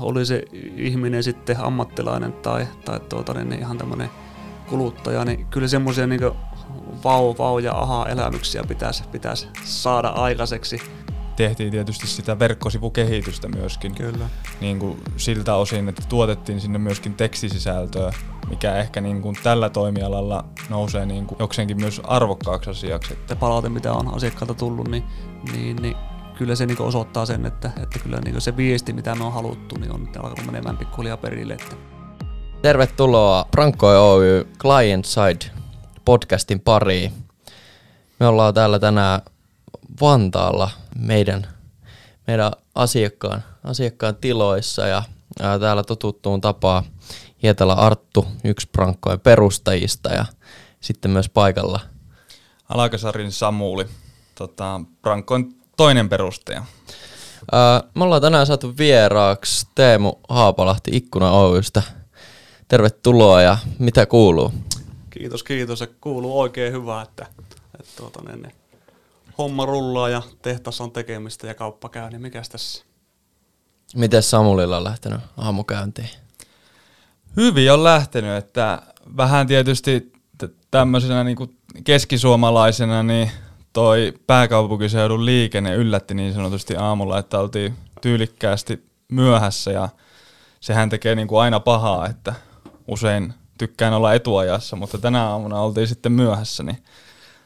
Oli 0.00 0.26
se 0.26 0.42
ihminen 0.76 1.22
sitten 1.22 1.60
ammattilainen 1.60 2.32
tai, 2.32 2.66
tai 2.84 3.00
tuota, 3.00 3.34
niin 3.34 3.60
ihan 3.60 3.78
tämmöinen 3.78 4.10
kuluttaja, 4.68 5.24
niin 5.24 5.46
kyllä 5.46 5.68
semmoisia 5.68 6.06
niin 6.06 6.20
vau, 7.04 7.34
vau 7.38 7.58
ja 7.58 7.72
aha-elämyksiä 7.74 8.64
pitäisi, 8.68 9.04
pitäisi 9.12 9.48
saada 9.64 10.08
aikaiseksi. 10.08 10.80
Tehtiin 11.36 11.70
tietysti 11.70 12.06
sitä 12.06 12.38
verkkosivukehitystä 12.38 13.48
myöskin. 13.48 13.94
Kyllä. 13.94 14.28
Niin 14.60 14.78
kuin 14.78 15.02
siltä 15.16 15.54
osin, 15.54 15.88
että 15.88 16.02
tuotettiin 16.08 16.60
sinne 16.60 16.78
myöskin 16.78 17.14
tekstisisältöä, 17.14 18.12
mikä 18.48 18.76
ehkä 18.76 19.00
niin 19.00 19.22
kuin 19.22 19.36
tällä 19.42 19.70
toimialalla 19.70 20.44
nousee 20.68 21.06
niin 21.06 21.26
kuin 21.26 21.38
jokseenkin 21.38 21.80
myös 21.80 22.00
arvokkaaksi 22.04 22.70
asiaksi. 22.70 23.18
Palaute, 23.40 23.68
mitä 23.68 23.92
on 23.92 24.14
asiakkaalta 24.14 24.54
tullut, 24.54 24.88
niin, 24.88 25.04
niin, 25.52 25.76
niin 25.76 25.96
kyllä 26.38 26.54
se 26.54 26.66
niin 26.66 26.82
osoittaa 26.82 27.26
sen, 27.26 27.46
että, 27.46 27.70
että 27.82 27.98
kyllä 27.98 28.20
niin 28.24 28.40
se 28.40 28.56
viesti, 28.56 28.92
mitä 28.92 29.14
me 29.14 29.24
on 29.24 29.32
haluttu, 29.32 29.78
niin 29.78 29.92
on 29.92 30.00
nyt 30.04 30.16
alkanut 30.16 30.46
menemään 30.46 30.76
pikkuhiljaa 30.76 31.16
perille. 31.16 31.54
Että. 31.54 31.76
Tervetuloa 32.62 33.46
Frankkoi 33.52 33.98
Oy 33.98 34.48
Client 34.58 35.04
Side 35.04 35.52
podcastin 36.04 36.60
pariin. 36.60 37.12
Me 38.20 38.26
ollaan 38.26 38.54
täällä 38.54 38.78
tänään 38.78 39.20
Vantaalla 40.00 40.70
meidän, 40.98 41.46
meidän 42.26 42.52
asiakkaan, 42.74 43.44
asiakkaan 43.64 44.16
tiloissa 44.16 44.86
ja, 44.86 45.02
ja 45.42 45.58
täällä 45.58 45.82
totuttuun 45.82 46.40
tapaa 46.40 46.82
Hietala 47.42 47.72
Arttu, 47.72 48.26
yksi 48.44 48.68
Prankkojen 48.72 49.20
perustajista 49.20 50.08
ja 50.08 50.24
sitten 50.80 51.10
myös 51.10 51.28
paikalla 51.28 51.80
Alakasarin 52.68 53.32
Samuli, 53.32 53.86
tota, 54.34 54.80
Prankkoin 55.02 55.55
toinen 55.76 56.08
perustaja. 56.08 56.64
Ää, 57.52 57.82
me 57.94 58.04
ollaan 58.04 58.22
tänään 58.22 58.46
saatu 58.46 58.76
vieraaksi 58.78 59.66
Teemu 59.74 60.12
Haapalahti 60.28 60.90
Ikkuna 60.94 61.30
Oystä. 61.30 61.82
Tervetuloa 62.68 63.42
ja 63.42 63.58
mitä 63.78 64.06
kuuluu? 64.06 64.52
Kiitos, 65.10 65.42
kiitos. 65.42 65.78
Se 65.78 65.86
kuuluu 65.86 66.40
oikein 66.40 66.72
hyvää, 66.72 67.02
että, 67.02 67.26
että 67.80 67.92
tuota, 67.96 68.22
niin, 68.22 68.42
niin, 68.42 68.54
homma 69.38 69.66
rullaa 69.66 70.08
ja 70.08 70.22
tehtässä 70.42 70.84
on 70.84 70.92
tekemistä 70.92 71.46
ja 71.46 71.54
kauppa 71.54 71.88
käy, 71.88 72.10
niin 72.10 72.22
mikäs 72.22 72.48
tässä? 72.48 72.84
Miten 73.94 74.22
Samulilla 74.22 74.76
on 74.76 74.84
lähtenyt 74.84 75.20
aamukäyntiin? 75.36 76.08
Hyvin 77.36 77.72
on 77.72 77.84
lähtenyt, 77.84 78.36
että 78.36 78.82
vähän 79.16 79.46
tietysti 79.46 80.12
tämmöisenä 80.70 81.24
niin 81.24 81.36
kuin 81.36 81.56
keskisuomalaisena 81.84 83.02
niin 83.02 83.30
toi 83.76 84.14
pääkaupunkiseudun 84.26 85.26
liikenne 85.26 85.74
yllätti 85.74 86.14
niin 86.14 86.34
sanotusti 86.34 86.76
aamulla, 86.76 87.18
että 87.18 87.38
oltiin 87.38 87.74
tyylikkäästi 88.00 88.86
myöhässä 89.08 89.70
ja 89.70 89.88
sehän 90.60 90.88
tekee 90.88 91.14
niin 91.14 91.28
kuin 91.28 91.40
aina 91.40 91.60
pahaa, 91.60 92.08
että 92.08 92.34
usein 92.88 93.34
tykkään 93.58 93.92
olla 93.92 94.14
etuajassa, 94.14 94.76
mutta 94.76 94.98
tänä 94.98 95.28
aamuna 95.28 95.60
oltiin 95.60 95.88
sitten 95.88 96.12
myöhässä, 96.12 96.62
niin 96.62 96.84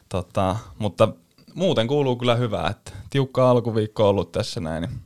tota, 0.09 0.55
mutta 0.79 1.07
muuten 1.53 1.87
kuuluu 1.87 2.15
kyllä 2.15 2.35
hyvää, 2.35 2.67
että 2.67 2.91
tiukka 3.09 3.49
alkuviikko 3.49 4.03
on 4.03 4.09
ollut 4.09 4.31
tässä 4.31 4.59
näin, 4.59 4.81
niin 4.81 5.01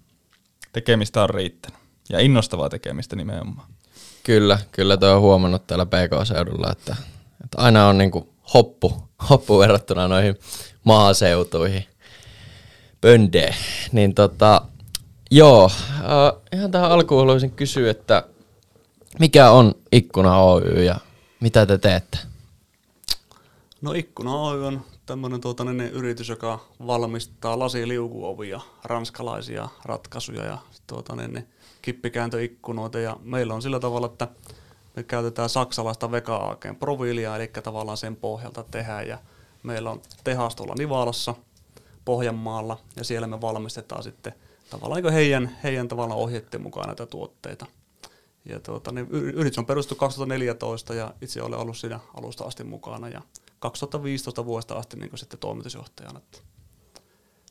tekemistä 0.73 1.23
on 1.23 1.29
riittänyt 1.29 1.79
ja 2.09 2.19
innostavaa 2.19 2.69
tekemistä 2.69 3.15
nimenomaan. 3.15 3.67
Kyllä, 4.23 4.59
kyllä 4.71 4.97
tuo 4.97 5.09
on 5.09 5.21
huomannut 5.21 5.67
täällä 5.67 5.85
PK-seudulla, 5.85 6.71
että, 6.71 6.95
että 7.43 7.57
aina 7.57 7.87
on 7.87 7.97
niinku 7.97 8.33
hoppu, 8.53 9.04
hoppu 9.29 9.59
verrattuna 9.59 10.07
noihin 10.07 10.35
maaseutuihin. 10.83 11.85
Pöndee. 13.01 13.55
Niin 13.91 14.15
tota, 14.15 14.61
joo, 15.31 15.71
äh, 15.91 16.41
ihan 16.53 16.71
tähän 16.71 16.91
alkuun 16.91 17.21
haluaisin 17.21 17.51
kysyä, 17.51 17.91
että 17.91 18.23
mikä 19.19 19.49
on 19.49 19.75
Ikkuna 19.91 20.37
Oy 20.37 20.83
ja 20.83 20.95
mitä 21.39 21.65
te 21.65 21.77
teette? 21.77 22.17
No 23.81 23.91
Ikkuna 23.91 24.41
Oy 24.41 24.65
on 24.67 24.81
tämmöinen 25.05 25.41
tuota, 25.41 25.63
niin 25.63 25.81
yritys, 25.81 26.29
joka 26.29 26.59
valmistaa 26.87 27.59
lasiliukuovia, 27.59 28.61
ranskalaisia 28.83 29.69
ratkaisuja 29.85 30.45
ja 30.45 30.57
tuota, 30.87 31.15
niin, 31.15 31.47
kippikääntöikkunoita. 31.81 32.99
Ja 32.99 33.17
meillä 33.23 33.53
on 33.53 33.61
sillä 33.61 33.79
tavalla, 33.79 34.07
että 34.07 34.27
me 34.95 35.03
käytetään 35.03 35.49
saksalaista 35.49 36.11
vega 36.11 36.57
profiilia, 36.79 37.35
eli 37.35 37.47
tavallaan 37.47 37.97
sen 37.97 38.15
pohjalta 38.15 38.63
tehdään. 38.63 39.07
Ja 39.07 39.17
meillä 39.63 39.91
on 39.91 40.01
tehas 40.23 40.55
tuolla 40.55 40.75
Nivalassa, 40.77 41.35
Pohjanmaalla, 42.05 42.77
ja 42.95 43.03
siellä 43.03 43.27
me 43.27 43.41
valmistetaan 43.41 44.03
sitten 44.03 44.33
tavallaan 44.69 45.03
niin 45.03 45.13
heidän, 45.13 45.57
heidän 45.63 45.87
tavallaan 45.87 46.19
ohjeiden 46.19 46.61
mukaan 46.61 46.87
näitä 46.87 47.05
tuotteita. 47.05 47.65
Ja 48.45 48.59
tuota, 48.59 48.91
niin 48.91 49.07
yritys 49.11 49.57
on 49.57 49.65
perustettu 49.65 49.95
2014 49.95 50.93
ja 50.93 51.13
itse 51.21 51.41
olen 51.41 51.59
ollut 51.59 51.77
siinä 51.77 51.99
alusta 52.13 52.43
asti 52.43 52.63
mukana 52.63 53.09
ja 53.09 53.21
2015 53.59 54.45
vuodesta 54.45 54.75
asti 54.75 54.97
niin 54.97 55.17
sitten 55.17 55.39
toimitusjohtajana. 55.39 56.21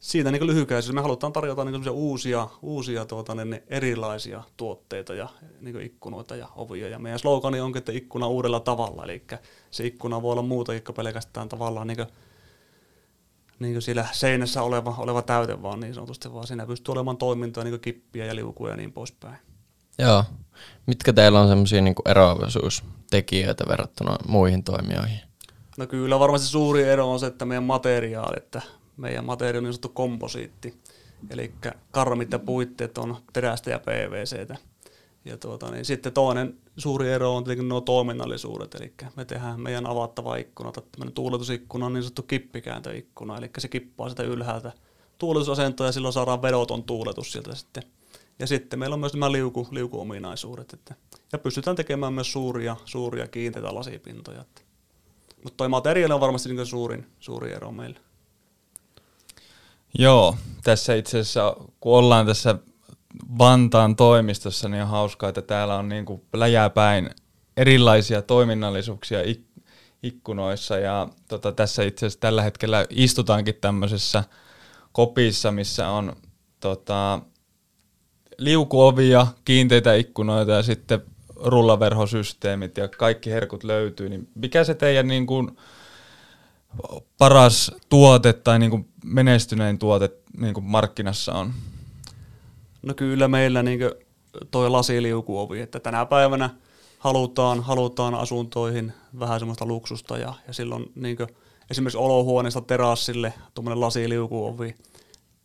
Siitä 0.05 0.31
niin 0.31 0.47
lyhykäisyys. 0.47 0.95
Me 0.95 1.01
halutaan 1.01 1.33
tarjota 1.33 1.65
niin 1.65 1.91
uusia, 1.91 2.49
uusia 2.63 3.05
tuota, 3.05 3.35
niin 3.35 3.63
erilaisia 3.69 4.43
tuotteita 4.57 5.15
ja 5.15 5.29
niin 5.61 5.81
ikkunoita 5.81 6.37
ja 6.37 6.49
ovia. 6.57 6.89
Ja 6.89 6.99
meidän 6.99 7.19
slogani 7.19 7.61
onkin, 7.61 7.79
että 7.79 7.93
ikkuna 7.93 8.27
uudella 8.27 8.61
tavalla. 8.61 9.05
Eli 9.05 9.25
se 9.71 9.87
ikkuna 9.87 10.23
voi 10.23 10.33
olla 10.33 10.43
muuta 10.43 10.73
kuin 10.81 10.97
pelkästään 10.97 11.49
tavallaan 11.49 11.87
niin 11.87 11.97
kuin, 11.97 12.07
niin 13.59 13.73
kuin 13.73 13.83
siellä 13.83 14.07
seinässä 14.13 14.63
oleva, 14.63 14.95
oleva 14.99 15.23
täyte, 15.23 15.63
vaan 15.63 15.81
niin 15.81 15.95
sanotusti, 15.95 16.33
vaan 16.33 16.47
siinä 16.47 16.67
pystyy 16.67 16.93
olemaan 16.93 17.17
toimintoja, 17.17 17.65
niin 17.65 17.81
kippiä 17.81 18.27
ja 18.27 18.35
liukuja 18.35 18.73
ja 18.73 18.77
niin 18.77 18.93
poispäin. 18.93 19.37
Joo. 19.99 20.25
Mitkä 20.87 21.13
teillä 21.13 21.41
on 21.41 21.49
semmoisia 21.49 21.83
niin 21.83 21.95
eroavaisuustekijöitä 22.07 23.65
verrattuna 23.69 24.17
muihin 24.29 24.65
toimijoihin? 24.65 25.21
No 25.79 25.87
kyllä 25.87 26.19
varmasti 26.19 26.47
suuri 26.47 26.83
ero 26.83 27.13
on 27.13 27.21
se, 27.21 27.27
että 27.27 27.45
meidän 27.45 27.65
materiaali, 27.65 28.37
että 28.37 28.63
meidän 28.97 29.25
materiaali 29.25 29.67
on 29.67 29.73
sanottu 29.73 29.89
komposiitti, 29.89 30.75
eli 31.31 31.55
karmit 31.91 32.33
ja 32.33 32.39
puitteet 32.39 32.99
on 32.99 33.17
terästä 33.33 33.71
ja 33.71 33.79
PVCtä. 33.79 34.57
Ja 35.25 35.37
tuota, 35.37 35.71
niin 35.71 35.85
sitten 35.85 36.13
toinen 36.13 36.59
suuri 36.77 37.11
ero 37.11 37.37
on 37.37 37.45
tietenkin 37.45 37.69
nuo 37.69 37.81
toiminnallisuudet, 37.81 38.75
eli 38.75 38.93
me 39.17 39.25
tehdään 39.25 39.61
meidän 39.61 39.87
avattava 39.87 40.37
ikkuna, 40.37 40.73
tämmöinen 40.73 41.15
tuuletusikkuna 41.15 41.87
on 41.87 41.93
niin 41.93 42.03
sanottu 42.03 42.23
kippikääntöikkuna, 42.23 43.39
eli 43.39 43.51
se 43.59 43.69
kippaa 43.69 44.09
sitä 44.09 44.23
ylhäältä 44.23 44.73
tuuletusasentoa 45.19 45.87
ja 45.87 45.93
silloin 45.93 46.13
saadaan 46.13 46.43
vedoton 46.43 46.83
tuuletus 46.83 47.33
sieltä 47.33 47.55
sitten. 47.55 47.83
Ja 48.39 48.47
sitten 48.47 48.79
meillä 48.79 48.95
on 48.95 49.01
myös 49.01 49.15
nämä 49.15 49.33
liuku, 49.33 49.69
liukuominaisuudet, 49.71 50.73
että, 50.73 50.95
ja 51.33 51.39
pystytään 51.39 51.77
tekemään 51.77 52.13
myös 52.13 52.33
suuria, 52.33 52.77
suuria 52.85 53.27
kiinteitä 53.27 53.75
lasipintoja. 53.75 54.41
Että. 54.41 54.63
Mutta 55.43 55.57
toi 55.57 55.69
materiaali 55.69 56.15
on 56.15 56.21
varmasti 56.21 56.55
niin 56.55 56.67
suurin, 56.67 57.07
suuri 57.21 57.53
ero 57.53 57.73
meillä. 57.73 58.01
Joo, 59.99 60.37
tässä 60.65 60.95
itse 60.95 61.19
asiassa, 61.19 61.57
kun 61.81 61.99
ollaan 61.99 62.27
tässä 62.27 62.59
Vantaan 63.39 63.97
toimistossa, 63.97 64.69
niin 64.69 64.83
on 64.83 64.89
hauskaa, 64.89 65.29
että 65.29 65.43
täällä 65.43 65.77
on 65.77 65.89
niin 65.89 66.05
kuin 66.05 66.23
läjäpäin 66.33 67.11
erilaisia 67.57 68.23
toiminnallisuuksia 68.23 69.23
ik- 69.23 69.63
ikkunoissa. 70.03 70.79
Ja 70.79 71.09
tota, 71.29 71.53
tässä 71.53 71.83
itse 71.83 72.07
asiassa 72.07 72.21
tällä 72.21 72.43
hetkellä 72.43 72.87
istutaankin 72.91 73.55
tämmöisessä 73.61 74.25
kopissa, 74.93 75.53
missä 75.53 75.89
on 75.89 76.17
tota, 76.61 77.21
liukuovia, 78.39 79.27
kiinteitä 79.45 79.95
ikkunoita 79.95 80.53
ja 80.53 80.63
sitten 80.63 81.03
rullaverhosysteemit 81.37 82.77
ja 82.77 82.89
kaikki 82.89 83.31
herkut 83.31 83.65
löytyy, 83.65 84.09
niin 84.09 84.29
mikä 84.35 84.65
se 84.65 84.75
teidän 84.75 85.09
niin 85.09 85.27
kuin 85.27 85.57
paras 87.19 87.73
tuote 87.89 88.33
tai 88.33 88.59
niin 88.59 88.71
kuin 88.71 88.89
menestynein 89.05 89.79
tuote 89.79 90.11
niin 90.39 90.55
kuin 90.55 90.65
markkinassa 90.65 91.33
on? 91.33 91.53
No 92.83 92.95
kyllä 92.95 93.29
meillä 93.29 93.63
niin 93.63 93.81
toi 94.51 94.71
lasiliukuovi, 94.71 95.61
että 95.61 95.81
tänä 95.81 96.07
päivänä 96.07 96.51
halutaan, 96.99 97.63
halutaan 97.63 98.15
asuntoihin 98.15 98.93
vähän 99.19 99.41
semmoista 99.41 99.67
luksusta 99.67 100.19
ja, 100.19 100.35
ja 100.47 100.53
silloin 100.53 100.93
niin 100.95 101.17
esimerkiksi 101.71 101.99
olohuoneesta 101.99 102.61
terassille 102.61 103.35
tuommoinen 103.55 103.81
lasiliukuovi, 103.81 104.75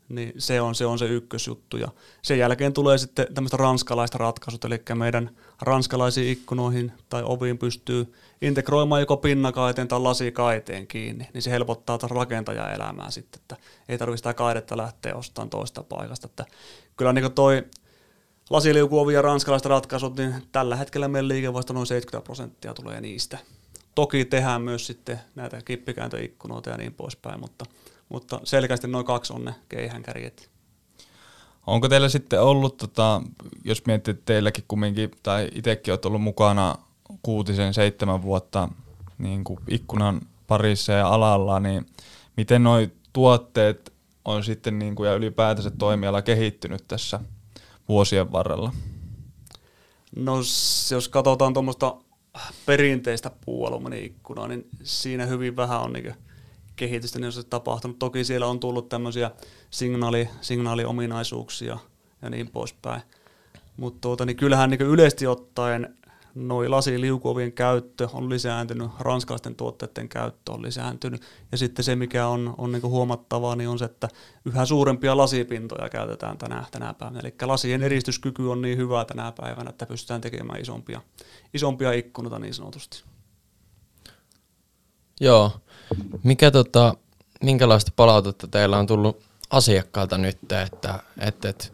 niin 0.10 0.34
se 0.38 0.62
on, 0.62 0.76
se 0.76 0.86
on 0.86 1.00
se 1.00 1.06
ykkösjuttu. 1.06 1.78
Ja 1.78 1.88
sen 2.22 2.40
jälkeen 2.40 2.74
tulee 2.74 2.98
sitten 2.98 3.34
tämmöistä 3.34 3.58
ranskalaista 3.58 4.18
ratkaisut, 4.18 4.66
eli 4.66 4.82
meidän 4.96 5.30
ranskalaisiin 5.62 6.32
ikkunoihin 6.32 6.92
tai 7.10 7.24
oviin 7.26 7.58
pystyy 7.58 8.14
integroimaan 8.42 9.02
joko 9.02 9.18
pinnakaiteen 9.18 9.88
tai 9.88 10.00
lasikaiteen 10.00 10.88
kiinni, 10.88 11.28
niin 11.34 11.42
se 11.42 11.52
helpottaa 11.52 11.98
taas 11.98 12.12
rakentajan 12.12 12.74
elämää 12.74 13.12
sitten, 13.12 13.42
että 13.42 13.56
ei 13.90 13.98
tarvitse 13.98 14.18
sitä 14.18 14.34
kaidetta 14.34 14.78
lähteä 14.78 15.16
ostamaan 15.16 15.50
toista 15.50 15.84
paikasta. 15.84 16.28
Että 16.28 16.46
kyllä 16.98 17.14
niin 17.14 17.32
toi 17.32 17.64
lasiliukuovi 18.50 19.14
ja 19.14 19.22
ranskalaiset 19.22 19.66
ratkaisut, 19.66 20.18
niin 20.18 20.34
tällä 20.52 20.76
hetkellä 20.76 21.08
meidän 21.08 21.28
liikevaihto 21.28 21.74
noin 21.74 21.88
70 21.88 22.26
prosenttia 22.26 22.74
tulee 22.74 23.02
niistä. 23.02 23.38
Toki 23.96 24.26
tehdään 24.26 24.62
myös 24.62 24.88
sitten 24.88 25.20
näitä 25.36 25.62
kippikääntöikkunoita 25.62 26.70
ja 26.70 26.78
niin 26.78 26.94
poispäin, 26.94 27.40
mutta, 27.40 27.66
mutta 28.10 28.40
selkeästi 28.44 28.88
noin 28.88 29.06
kaksi 29.06 29.34
on 29.34 29.46
ne 29.46 29.56
keihänkärjet. 29.70 30.50
onko 31.68 31.90
teillä 31.90 32.10
sitten 32.10 32.42
ollut, 32.42 32.78
tota, 32.78 33.22
jos 33.64 33.86
miettii 33.86 34.12
että 34.12 34.26
teilläkin 34.26 34.64
kumminkin, 34.68 35.12
tai 35.24 35.50
itsekin 35.56 35.92
olet 35.92 36.06
ollut 36.06 36.22
mukana 36.22 36.76
kuutisen 37.24 37.74
seitsemän 37.74 38.22
vuotta 38.22 38.70
niin 39.18 39.44
kuin 39.44 39.60
ikkunan 39.68 40.22
parissa 40.48 40.92
ja 40.92 41.08
alalla, 41.08 41.60
niin 41.60 41.86
miten 42.38 42.64
nuo 42.64 42.78
tuotteet 43.14 43.94
on 44.26 44.44
sitten 44.44 44.80
niin 44.80 44.96
kuin, 44.96 45.10
ja 45.10 45.16
ylipäätänsä 45.16 45.72
toimiala 45.72 46.22
kehittynyt 46.22 46.88
tässä 46.88 47.20
vuosien 47.90 48.32
varrella? 48.32 48.72
No 50.16 50.36
jos 50.92 51.10
katsotaan 51.10 51.54
tuommoista 51.54 51.96
perinteistä 52.66 53.32
puualumiini-ikkunaa, 53.46 54.48
niin 54.48 54.68
siinä 54.84 55.26
hyvin 55.26 55.56
vähän 55.56 55.82
on 55.82 55.94
niin 55.94 56.14
kehitystä, 56.80 57.20
niin 57.20 57.32
se 57.32 57.44
tapahtunut. 57.44 58.00
Toki 58.00 58.24
siellä 58.24 58.48
on 58.48 58.60
tullut 58.60 58.90
tämmöisiä 58.90 59.32
signaali, 59.70 60.30
signaaliominaisuuksia 60.42 61.78
ja 62.22 62.30
niin 62.30 62.50
poispäin. 62.50 63.02
Mutta 63.78 64.02
tuota, 64.02 64.26
niin 64.26 64.38
kyllähän 64.38 64.70
niin 64.70 64.82
yleisesti 64.82 65.28
ottaen 65.28 65.96
noi 66.36 66.70
lasiliukuovien 66.70 67.52
käyttö 67.52 68.08
on 68.14 68.30
lisääntynyt, 68.30 68.92
ranskalaisten 69.00 69.56
tuotteiden 69.56 70.10
käyttö 70.10 70.52
on 70.52 70.62
lisääntynyt. 70.62 71.22
Ja 71.52 71.58
sitten 71.58 71.86
se, 71.86 71.96
mikä 71.96 72.28
on, 72.28 72.56
on 72.58 72.72
niin 72.72 72.82
huomattavaa, 72.82 73.56
niin 73.56 73.70
on 73.70 73.80
se, 73.80 73.86
että 73.86 74.10
yhä 74.46 74.66
suurempia 74.66 75.18
lasipintoja 75.18 75.90
käytetään 75.90 76.38
tänä, 76.38 76.66
tänä 76.72 76.94
päivänä. 76.94 77.20
Eli 77.20 77.34
lasien 77.42 77.84
eristyskyky 77.84 78.48
on 78.48 78.62
niin 78.62 78.78
hyvä 78.78 79.06
tänä 79.06 79.34
päivänä, 79.42 79.70
että 79.70 79.86
pystytään 79.86 80.22
tekemään 80.22 80.62
isompia, 80.62 81.02
isompia 81.54 81.92
ikkunoita 81.92 82.40
niin 82.40 82.54
sanotusti. 82.54 83.09
Joo. 85.20 85.52
Mikä 86.24 86.52
tota, 86.52 86.94
minkälaista 87.44 87.92
palautetta 87.96 88.48
teillä 88.48 88.78
on 88.78 88.88
tullut 88.88 89.22
asiakkaalta 89.50 90.18
nyt, 90.18 90.38
että, 90.52 91.00
että, 91.18 91.50
että 91.50 91.66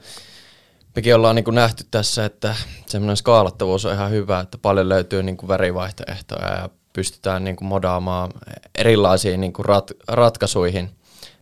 mekin 0.95 1.15
ollaan 1.15 1.35
niin 1.35 1.43
kuin 1.45 1.55
nähty 1.55 1.85
tässä, 1.91 2.25
että 2.25 2.55
semmoinen 2.87 3.17
skaalattavuus 3.17 3.85
on 3.85 3.93
ihan 3.93 4.11
hyvä, 4.11 4.39
että 4.39 4.57
paljon 4.57 4.89
löytyy 4.89 5.23
niin 5.23 5.37
kuin 5.37 5.47
värivaihtoehtoja 5.47 6.49
ja 6.49 6.69
pystytään 6.93 7.43
niin 7.43 7.55
kuin 7.55 7.67
modaamaan 7.67 8.31
erilaisiin 8.75 9.41
niin 9.41 9.53
kuin 9.53 9.65
rat, 9.65 9.91
ratkaisuihin 10.07 10.89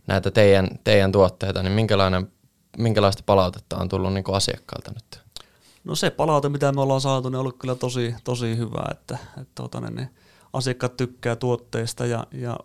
näitä 0.06 0.30
teidän, 0.30 0.68
teidän 0.84 1.12
tuotteita, 1.12 1.62
niin 1.62 1.72
minkälainen, 1.72 2.32
minkälaista 2.78 3.22
palautetta 3.26 3.76
on 3.76 3.88
tullut 3.88 4.12
niin 4.12 4.24
kuin 4.24 4.36
asiakkaalta 4.36 4.90
nyt? 4.94 5.20
No 5.84 5.94
se 5.94 6.10
palaute, 6.10 6.48
mitä 6.48 6.72
me 6.72 6.80
ollaan 6.80 7.00
saatu, 7.00 7.28
niin 7.28 7.36
on 7.36 7.40
ollut 7.40 7.58
kyllä 7.58 7.74
tosi, 7.74 8.14
tosi 8.24 8.56
hyvä, 8.56 8.84
että, 8.90 9.18
että 9.36 9.52
tuota, 9.54 9.80
ne, 9.80 9.90
ne 9.90 10.10
asiakkaat 10.54 10.96
tykkää 10.96 11.36
tuotteista 11.36 12.06
ja, 12.06 12.26
ja 12.32 12.58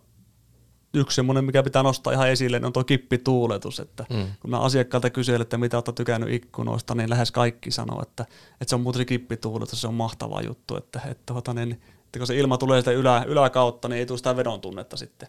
yksi 0.93 1.15
semmoinen, 1.15 1.45
mikä 1.45 1.63
pitää 1.63 1.83
nostaa 1.83 2.13
ihan 2.13 2.29
esille, 2.29 2.59
niin 2.59 2.65
on 2.65 2.73
tuo 2.73 2.83
kippituuletus, 2.83 3.79
että 3.79 4.05
mm. 4.09 4.27
kun 4.39 4.49
mä 4.49 4.59
asiakkaalta 4.59 5.09
kyselen, 5.09 5.41
että 5.41 5.57
mitä 5.57 5.77
olette 5.77 5.91
tykännyt 5.91 6.29
ikkunoista, 6.29 6.95
niin 6.95 7.09
lähes 7.09 7.31
kaikki 7.31 7.71
sanoo, 7.71 8.01
että, 8.01 8.25
että 8.51 8.69
se 8.69 8.75
on 8.75 8.81
muuten 8.81 8.99
se 8.99 9.05
kippituuletus, 9.05 9.81
se 9.81 9.87
on 9.87 9.93
mahtava 9.93 10.41
juttu, 10.41 10.75
että, 10.75 11.01
että, 11.05 11.33
tuota, 11.33 11.53
niin, 11.53 11.71
että 12.05 12.19
kun 12.19 12.27
se 12.27 12.37
ilma 12.37 12.57
tulee 12.57 12.81
sitä 12.81 12.91
ylä, 12.91 13.23
yläkautta, 13.27 13.87
niin 13.87 13.99
ei 13.99 14.05
tule 14.05 14.17
sitä 14.17 14.35
vedon 14.35 14.61
tunnetta 14.61 14.97
sitten. 14.97 15.27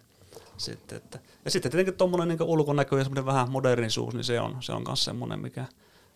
sitten 0.56 0.96
että. 0.96 1.18
Ja 1.44 1.50
sitten 1.50 1.72
tietenkin 1.72 1.94
tuommoinen 1.94 2.28
niin 2.28 2.42
ulkonäkö 2.42 2.98
ja 2.98 3.04
semmoinen 3.04 3.26
vähän 3.26 3.50
modernisuus, 3.50 4.14
niin 4.14 4.24
se 4.24 4.40
on, 4.40 4.56
se 4.60 4.72
on 4.72 4.82
myös 4.86 5.04
semmoinen, 5.04 5.40
mikä 5.40 5.64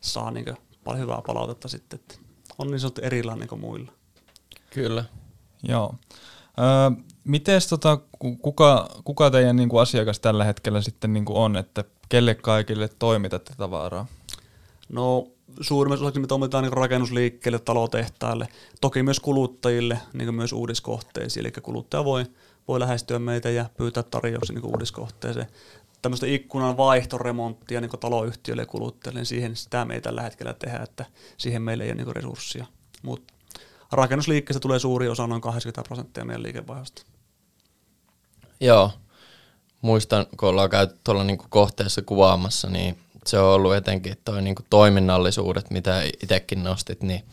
saa 0.01 0.31
niin 0.31 0.57
paljon 0.85 1.03
hyvää 1.03 1.23
palautetta 1.27 1.69
sitten, 1.69 2.01
että 2.01 2.15
on 2.59 2.71
niin 2.71 2.81
sanottu 2.81 3.01
erilainen 3.05 3.41
niin 3.41 3.49
kuin 3.49 3.61
muilla. 3.61 3.93
Kyllä. 4.71 5.05
Joo. 5.63 5.95
Miten 7.25 7.61
tota, 7.71 7.99
kuka, 8.43 8.89
kuka 9.05 9.31
teidän 9.31 9.57
niin 9.57 9.69
kuin 9.69 9.83
asiakas 9.83 10.21
tällä 10.21 10.45
hetkellä 10.45 10.81
sitten 10.81 11.13
niin 11.13 11.25
kuin 11.25 11.37
on, 11.37 11.57
että 11.57 11.85
kelle 12.09 12.35
kaikille 12.35 12.89
toimitatte 12.99 13.53
tavaraa? 13.57 14.07
No 14.89 15.29
suurimmassa 15.61 16.05
osaksi 16.05 16.21
me 16.21 16.27
toimitaan 16.27 16.65
niin 16.65 16.73
rakennusliikkeelle, 16.73 17.59
talotehtaille, 17.59 18.49
toki 18.81 19.03
myös 19.03 19.21
kuluttajille, 19.21 20.01
niin 20.13 20.27
kuin 20.27 20.35
myös 20.35 20.53
uudiskohteisiin, 20.53 21.47
eli 21.47 21.53
kuluttaja 21.63 22.05
voi, 22.05 22.25
voi 22.69 22.81
lähestyä 22.81 23.19
meitä 23.19 23.51
ja 23.51 23.71
pyytää 23.77 24.03
tarjouksen 24.03 24.57
niin 24.57 24.67
uudiskohteeseen. 24.67 25.47
Tämmöistä 26.03 26.27
ikkunan 26.27 26.77
vaihtoremonttia 26.77 27.81
niin 27.81 27.91
taloyhtiöille 28.01 28.63
ja 28.63 28.67
kuluttajille, 28.67 29.21
niin 29.21 29.27
siihen 29.27 29.57
sitä 29.57 29.85
me 29.85 29.95
ei 29.95 30.01
tällä 30.01 30.23
hetkellä 30.23 30.55
tehdä, 30.55 30.79
että 30.79 31.05
siihen 31.37 31.63
meillä 31.63 31.85
ei 31.85 31.91
ole 31.91 32.05
niin 32.05 32.17
resursseja. 32.17 32.67
Mutta 33.03 33.34
rakennusliikkeestä 33.93 34.61
tulee 34.61 34.79
suuri 34.79 35.09
osa, 35.09 35.27
noin 35.27 35.41
80 35.41 35.89
prosenttia 35.89 36.25
meidän 36.25 36.43
liikevaihdosta. 36.43 37.03
Joo. 38.61 38.91
Muistan, 39.81 40.27
kun 40.37 40.49
ollaan 40.49 40.71
käyty 40.71 40.97
tuolla 41.05 41.25
niinku 41.25 41.47
kohteessa 41.49 42.03
kuvaamassa, 42.03 42.71
niin 42.71 42.99
se 43.27 43.39
on 43.39 43.55
ollut 43.55 43.75
etenkin 43.75 44.17
toi 44.25 44.43
niinku 44.43 44.63
toiminnallisuudet, 44.71 45.71
mitä 45.71 46.03
itsekin 46.23 46.65
nostit, 46.65 47.03
niin 47.03 47.25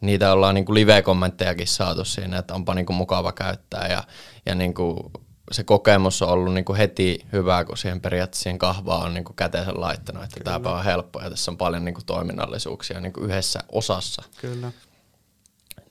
niitä 0.00 0.32
ollaan 0.32 0.54
niinku 0.54 0.74
live-kommenttejakin 0.74 1.66
saatu 1.66 2.04
siinä, 2.04 2.38
että 2.38 2.54
onpa 2.54 2.74
niinku 2.74 2.92
mukava 2.92 3.32
käyttää 3.32 3.88
ja, 3.88 4.04
ja 4.46 4.54
niinku 4.54 5.10
se 5.52 5.64
kokemus 5.64 6.22
on 6.22 6.28
ollut 6.28 6.54
niinku 6.54 6.74
heti 6.74 7.26
hyvä, 7.32 7.64
kun 7.64 7.76
siihen 7.76 8.00
periaatteessa 8.00 8.42
siihen 8.42 8.58
kahvaan 8.58 9.06
on 9.06 9.14
niinku 9.14 9.32
käteensä 9.32 9.72
laittanut, 9.74 10.24
että 10.24 10.40
tämä 10.44 10.74
on 10.74 10.84
helppo 10.84 11.20
ja 11.20 11.30
tässä 11.30 11.50
on 11.50 11.56
paljon 11.56 11.84
niinku 11.84 12.00
toiminnallisuuksia 12.06 13.00
niinku 13.00 13.20
yhdessä 13.20 13.60
osassa. 13.72 14.22
Kyllä. 14.40 14.72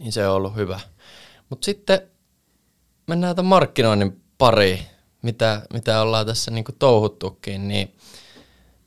Niin 0.03 0.11
se 0.11 0.27
on 0.27 0.35
ollut 0.35 0.55
hyvä. 0.55 0.79
Mutta 1.49 1.65
sitten 1.65 2.01
mennään 3.07 3.35
tämän 3.35 3.49
markkinoinnin 3.49 4.21
pari, 4.37 4.79
mitä, 5.21 5.61
mitä 5.73 6.01
ollaan 6.01 6.25
tässä 6.25 6.51
niin 6.51 6.63
kuin 6.63 6.75
touhuttukin, 6.79 7.67
niin 7.67 7.95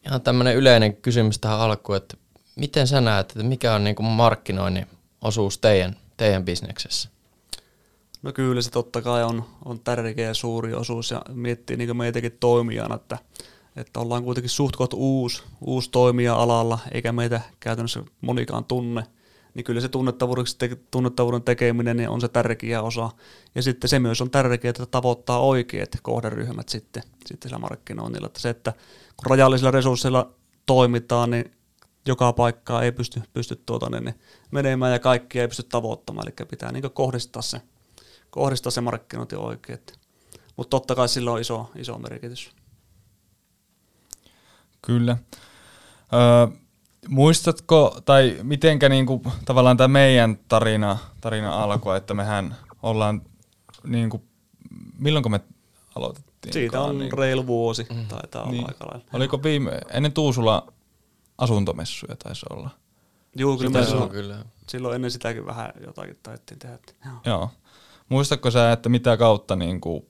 ihan 0.06 0.20
tämmöinen 0.20 0.56
yleinen 0.56 0.96
kysymys 0.96 1.38
tähän 1.38 1.60
alkuun, 1.60 1.96
että 1.96 2.16
miten 2.56 2.86
sä 2.86 3.00
näet, 3.00 3.30
että 3.30 3.42
mikä 3.42 3.74
on 3.74 3.84
niin 3.84 3.96
kuin 3.96 4.06
markkinoinnin 4.06 4.86
osuus 5.22 5.58
teidän, 5.58 5.96
teidän 6.16 6.44
bisneksessä? 6.44 7.08
No 8.22 8.32
kyllä 8.32 8.62
se 8.62 8.70
totta 8.70 9.02
kai 9.02 9.24
on, 9.24 9.44
on 9.64 9.80
tärkeä 9.80 10.34
suuri 10.34 10.74
osuus 10.74 11.10
ja 11.10 11.22
miettii 11.28 11.76
niin 11.76 11.96
meitäkin 11.96 12.36
toimijana, 12.40 12.94
että, 12.94 13.18
että 13.76 14.00
ollaan 14.00 14.24
kuitenkin 14.24 14.50
suht 14.50 14.74
uusi, 14.94 15.42
uusi 15.60 15.90
toimija 15.90 16.34
alalla, 16.34 16.78
eikä 16.92 17.12
meitä 17.12 17.40
käytännössä 17.60 18.02
monikaan 18.20 18.64
tunne– 18.64 19.02
niin 19.56 19.64
kyllä 19.64 19.80
se 19.80 19.88
tunnettavuuden 20.90 21.42
tekeminen 21.42 21.96
niin 21.96 22.08
on 22.08 22.20
se 22.20 22.28
tärkeä 22.28 22.82
osa. 22.82 23.10
Ja 23.54 23.62
sitten 23.62 23.90
se 23.90 23.98
myös 23.98 24.20
on 24.20 24.30
tärkeää, 24.30 24.70
että 24.70 24.86
tavoittaa 24.86 25.40
oikeat 25.40 25.88
kohderyhmät 26.02 26.68
sitten, 26.68 27.02
sitten 27.26 27.48
sillä 27.48 27.58
markkinoinnilla. 27.58 28.26
Että 28.26 28.40
se, 28.40 28.50
että 28.50 28.72
kun 29.16 29.30
rajallisilla 29.30 29.70
resursseilla 29.70 30.32
toimitaan, 30.66 31.30
niin 31.30 31.52
joka 32.06 32.32
paikkaa 32.32 32.82
ei 32.82 32.92
pysty, 32.92 33.22
pysty 33.32 33.56
tuota, 33.56 33.90
niin, 33.90 34.04
niin 34.04 34.14
menemään 34.50 34.92
ja 34.92 34.98
kaikkia 34.98 35.42
ei 35.42 35.48
pysty 35.48 35.62
tavoittamaan. 35.62 36.28
Eli 36.28 36.46
pitää 36.46 36.72
niin 36.72 36.90
kohdistaa 36.92 37.42
se, 37.42 37.62
kohdistaa 38.30 38.70
se 38.70 38.80
markkinointi 38.80 39.36
oikein. 39.36 39.78
Mutta 40.56 40.70
totta 40.70 40.94
kai 40.94 41.08
sillä 41.08 41.32
on 41.32 41.40
iso, 41.40 41.70
iso 41.76 41.98
merkitys. 41.98 42.50
Kyllä. 44.82 45.16
Öö, 46.12 46.56
Muistatko, 47.08 48.00
tai 48.04 48.36
mitenkä 48.42 48.88
niinku, 48.88 49.22
tavallaan 49.44 49.76
tämä 49.76 49.88
meidän 49.88 50.38
tarina, 50.48 50.98
tarina 51.20 51.62
alkoi, 51.62 51.96
että 51.96 52.14
mehän 52.14 52.56
ollaan, 52.82 53.22
niinku, 53.84 54.25
milloin 54.98 55.30
me 55.30 55.40
aloitettiin? 55.94 56.52
Siitä 56.52 56.80
on 56.80 56.98
niin, 56.98 57.12
reilu 57.12 57.46
vuosi, 57.46 57.86
mm. 57.94 58.06
taitaa 58.06 58.42
olla 58.42 58.52
niin. 58.52 58.68
aika 58.68 58.86
lailla. 58.86 59.04
Oliko 59.12 59.42
viime, 59.42 59.80
ennen 59.92 60.12
Tuusula 60.12 60.72
asuntomessuja 61.38 62.16
taisi 62.16 62.46
olla? 62.50 62.70
Joo, 63.36 63.56
kyllä, 63.56 63.70
me 63.70 63.86
silloin, 63.86 64.10
kyllä. 64.10 64.44
silloin 64.68 64.94
ennen 64.94 65.10
sitäkin 65.10 65.46
vähän 65.46 65.72
jotakin 65.86 66.18
taidettiin 66.22 66.58
tehdä. 66.58 66.78
Joo. 67.04 67.14
Joo. 67.25 67.50
Muistatko 68.08 68.50
sä, 68.50 68.72
että 68.72 68.88
mitä 68.88 69.16
kautta 69.16 69.56
niin 69.56 69.80
kuin 69.80 70.06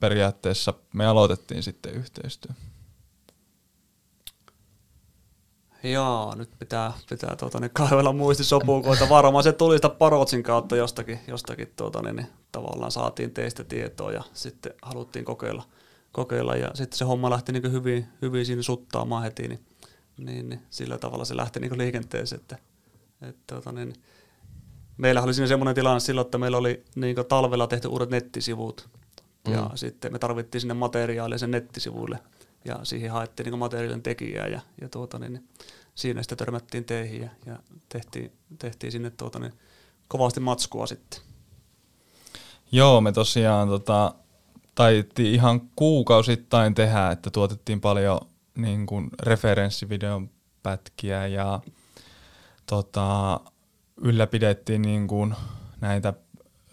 periaatteessa 0.00 0.74
me 0.94 1.06
aloitettiin 1.06 1.62
sitten 1.62 1.94
yhteistyö? 1.94 2.52
Jaa, 5.82 6.36
nyt 6.36 6.50
pitää, 6.58 6.92
pitää 7.10 7.36
tuota, 7.36 7.60
niin 7.60 7.70
kaivella 7.70 8.12
muistisopukoita. 8.12 9.08
Varmaan 9.08 9.44
se 9.44 9.52
tuli 9.52 9.76
sitä 9.76 9.88
Parotsin 9.88 10.42
kautta 10.42 10.76
jostakin, 10.76 11.18
jostakin 11.26 11.72
tuota, 11.76 12.02
niin, 12.02 12.16
niin, 12.16 12.26
tavallaan 12.52 12.90
saatiin 12.90 13.34
teistä 13.34 13.64
tietoa 13.64 14.12
ja 14.12 14.22
sitten 14.32 14.72
haluttiin 14.82 15.24
kokeilla. 15.24 15.62
kokeilla 16.12 16.56
ja 16.56 16.70
sitten 16.74 16.98
se 16.98 17.04
homma 17.04 17.30
lähti 17.30 17.52
niin 17.52 17.72
hyvin, 17.72 18.06
hyvin 18.22 18.46
siinä 18.46 18.62
suttaamaan 18.62 19.22
heti, 19.22 19.48
niin, 19.48 19.60
niin, 20.16 20.48
niin 20.48 20.60
sillä 20.70 20.98
tavalla 20.98 21.24
se 21.24 21.36
lähti 21.36 21.60
niin 21.60 21.78
liikenteeseen. 21.78 22.40
Että, 22.40 22.58
että, 23.22 23.42
tuota, 23.46 23.72
niin, 23.72 23.94
meillä 24.96 25.22
oli 25.22 25.34
siinä 25.34 25.48
semmoinen 25.48 25.74
tilanne 25.74 26.00
silloin, 26.00 26.24
että 26.24 26.38
meillä 26.38 26.58
oli 26.58 26.84
niin 26.94 27.16
talvella 27.28 27.66
tehty 27.66 27.88
uudet 27.88 28.10
nettisivut 28.10 28.88
mm. 29.48 29.52
ja 29.52 29.70
sitten 29.74 30.12
me 30.12 30.18
tarvittiin 30.18 30.60
sinne 30.60 30.74
materiaalia 30.74 31.38
sen 31.38 31.50
nettisivuille– 31.50 32.18
ja 32.64 32.78
siihen 32.82 33.10
haettiin 33.10 33.44
niin 33.44 33.58
materiaalin 33.58 34.02
tekijää 34.02 34.46
ja, 34.46 34.60
ja 34.80 34.88
tuota, 34.88 35.18
niin, 35.18 35.48
siinä 35.94 36.22
sitten 36.22 36.38
törmättiin 36.38 36.84
teihin 36.84 37.22
ja, 37.22 37.30
ja 37.46 37.58
tehtiin, 37.88 38.32
tehtiin 38.58 38.92
sinne 38.92 39.10
tuota, 39.10 39.38
niin, 39.38 39.52
kovasti 40.08 40.40
matskua 40.40 40.86
sitten. 40.86 41.20
Joo, 42.72 43.00
me 43.00 43.12
tosiaan 43.12 43.68
tota, 43.68 44.14
taittiin 44.74 45.34
ihan 45.34 45.60
kuukausittain 45.76 46.74
tehdä, 46.74 47.10
että 47.10 47.30
tuotettiin 47.30 47.80
paljon 47.80 48.20
niin 48.54 48.86
kuin 48.86 49.10
referenssivideon 49.22 50.30
pätkiä 50.62 51.26
ja 51.26 51.60
tota, 52.66 53.40
ylläpidettiin 53.96 54.82
niin 54.82 55.08
kuin 55.08 55.34
näitä 55.80 56.12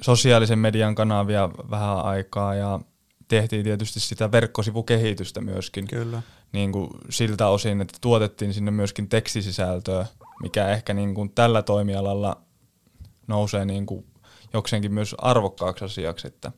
sosiaalisen 0.02 0.60
median 0.60 0.96
kanavia 0.96 1.50
vähän 1.70 2.06
aikaa 2.06 2.56
ja 2.56 2.80
tehtiin 3.28 3.64
tietysti 3.64 4.00
sitä 4.00 4.32
verkkosivukehitystä 4.32 5.42
myöskin. 5.42 5.88
Kyllä. 5.88 6.22
Niin 6.52 6.72
kuin 6.72 6.90
siltä 7.10 7.48
osin, 7.48 7.82
että 7.82 7.98
tuotettiin 8.02 8.54
sinne 8.54 8.72
myöskin 8.72 9.10
tekstisisältöä, 9.10 10.06
mikä 10.42 10.68
ehkä 10.68 10.94
niin 10.94 11.16
kuin 11.16 11.30
tällä 11.30 11.62
toimialalla 11.62 12.42
nousee 13.28 13.66
niin 13.66 13.86
kuin 13.86 14.06
jokseenkin 14.54 14.94
myös 14.94 15.16
arvokkaaksi 15.18 15.86
asiaksi, 15.86 16.28
että 16.28 16.52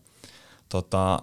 tota, 0.69 1.19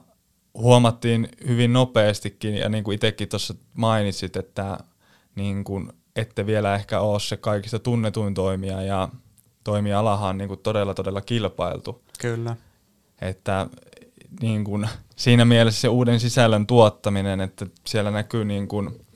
huomattiin 0.54 1.28
hyvin 1.48 1.72
nopeastikin, 1.72 2.54
ja 2.54 2.68
niin 2.68 2.84
kuin 2.84 2.94
itsekin 2.94 3.28
tuossa 3.28 3.54
mainitsit, 3.74 4.36
että 4.36 4.78
niin 5.34 5.64
kuin 5.64 5.92
ette 6.16 6.46
vielä 6.46 6.74
ehkä 6.74 7.00
ole 7.00 7.20
se 7.20 7.36
kaikista 7.36 7.78
tunnetuin 7.78 8.34
toimija, 8.34 8.82
ja 8.82 9.08
toimialahan 9.64 10.30
on 10.30 10.38
niin 10.38 10.48
kuin 10.48 10.60
todella 10.60 10.94
todella 10.94 11.20
kilpailtu. 11.20 12.02
Kyllä. 12.18 12.56
Että 13.20 13.66
niin 14.40 14.64
kuin, 14.64 14.88
siinä 15.16 15.44
mielessä 15.44 15.80
se 15.80 15.88
uuden 15.88 16.20
sisällön 16.20 16.66
tuottaminen, 16.66 17.40
että 17.40 17.66
siellä 17.86 18.10
näkyy 18.10 18.44
niin 18.44 18.68
kuin, 18.68 19.06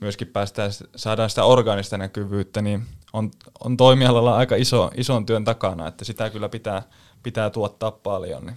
myöskin 0.00 0.28
päästään, 0.28 0.70
saadaan 0.96 1.30
sitä 1.30 1.44
organista 1.44 1.98
näkyvyyttä, 1.98 2.62
niin 2.62 2.82
on, 3.12 3.30
on 3.64 3.76
toimialalla 3.76 4.36
aika 4.36 4.56
iso, 4.56 4.90
ison 4.96 5.26
työn 5.26 5.44
takana, 5.44 5.88
että 5.88 6.04
sitä 6.04 6.30
kyllä 6.30 6.48
pitää, 6.48 6.82
pitää 7.22 7.50
tuottaa 7.50 7.90
paljon. 7.90 8.46
Niin. 8.46 8.56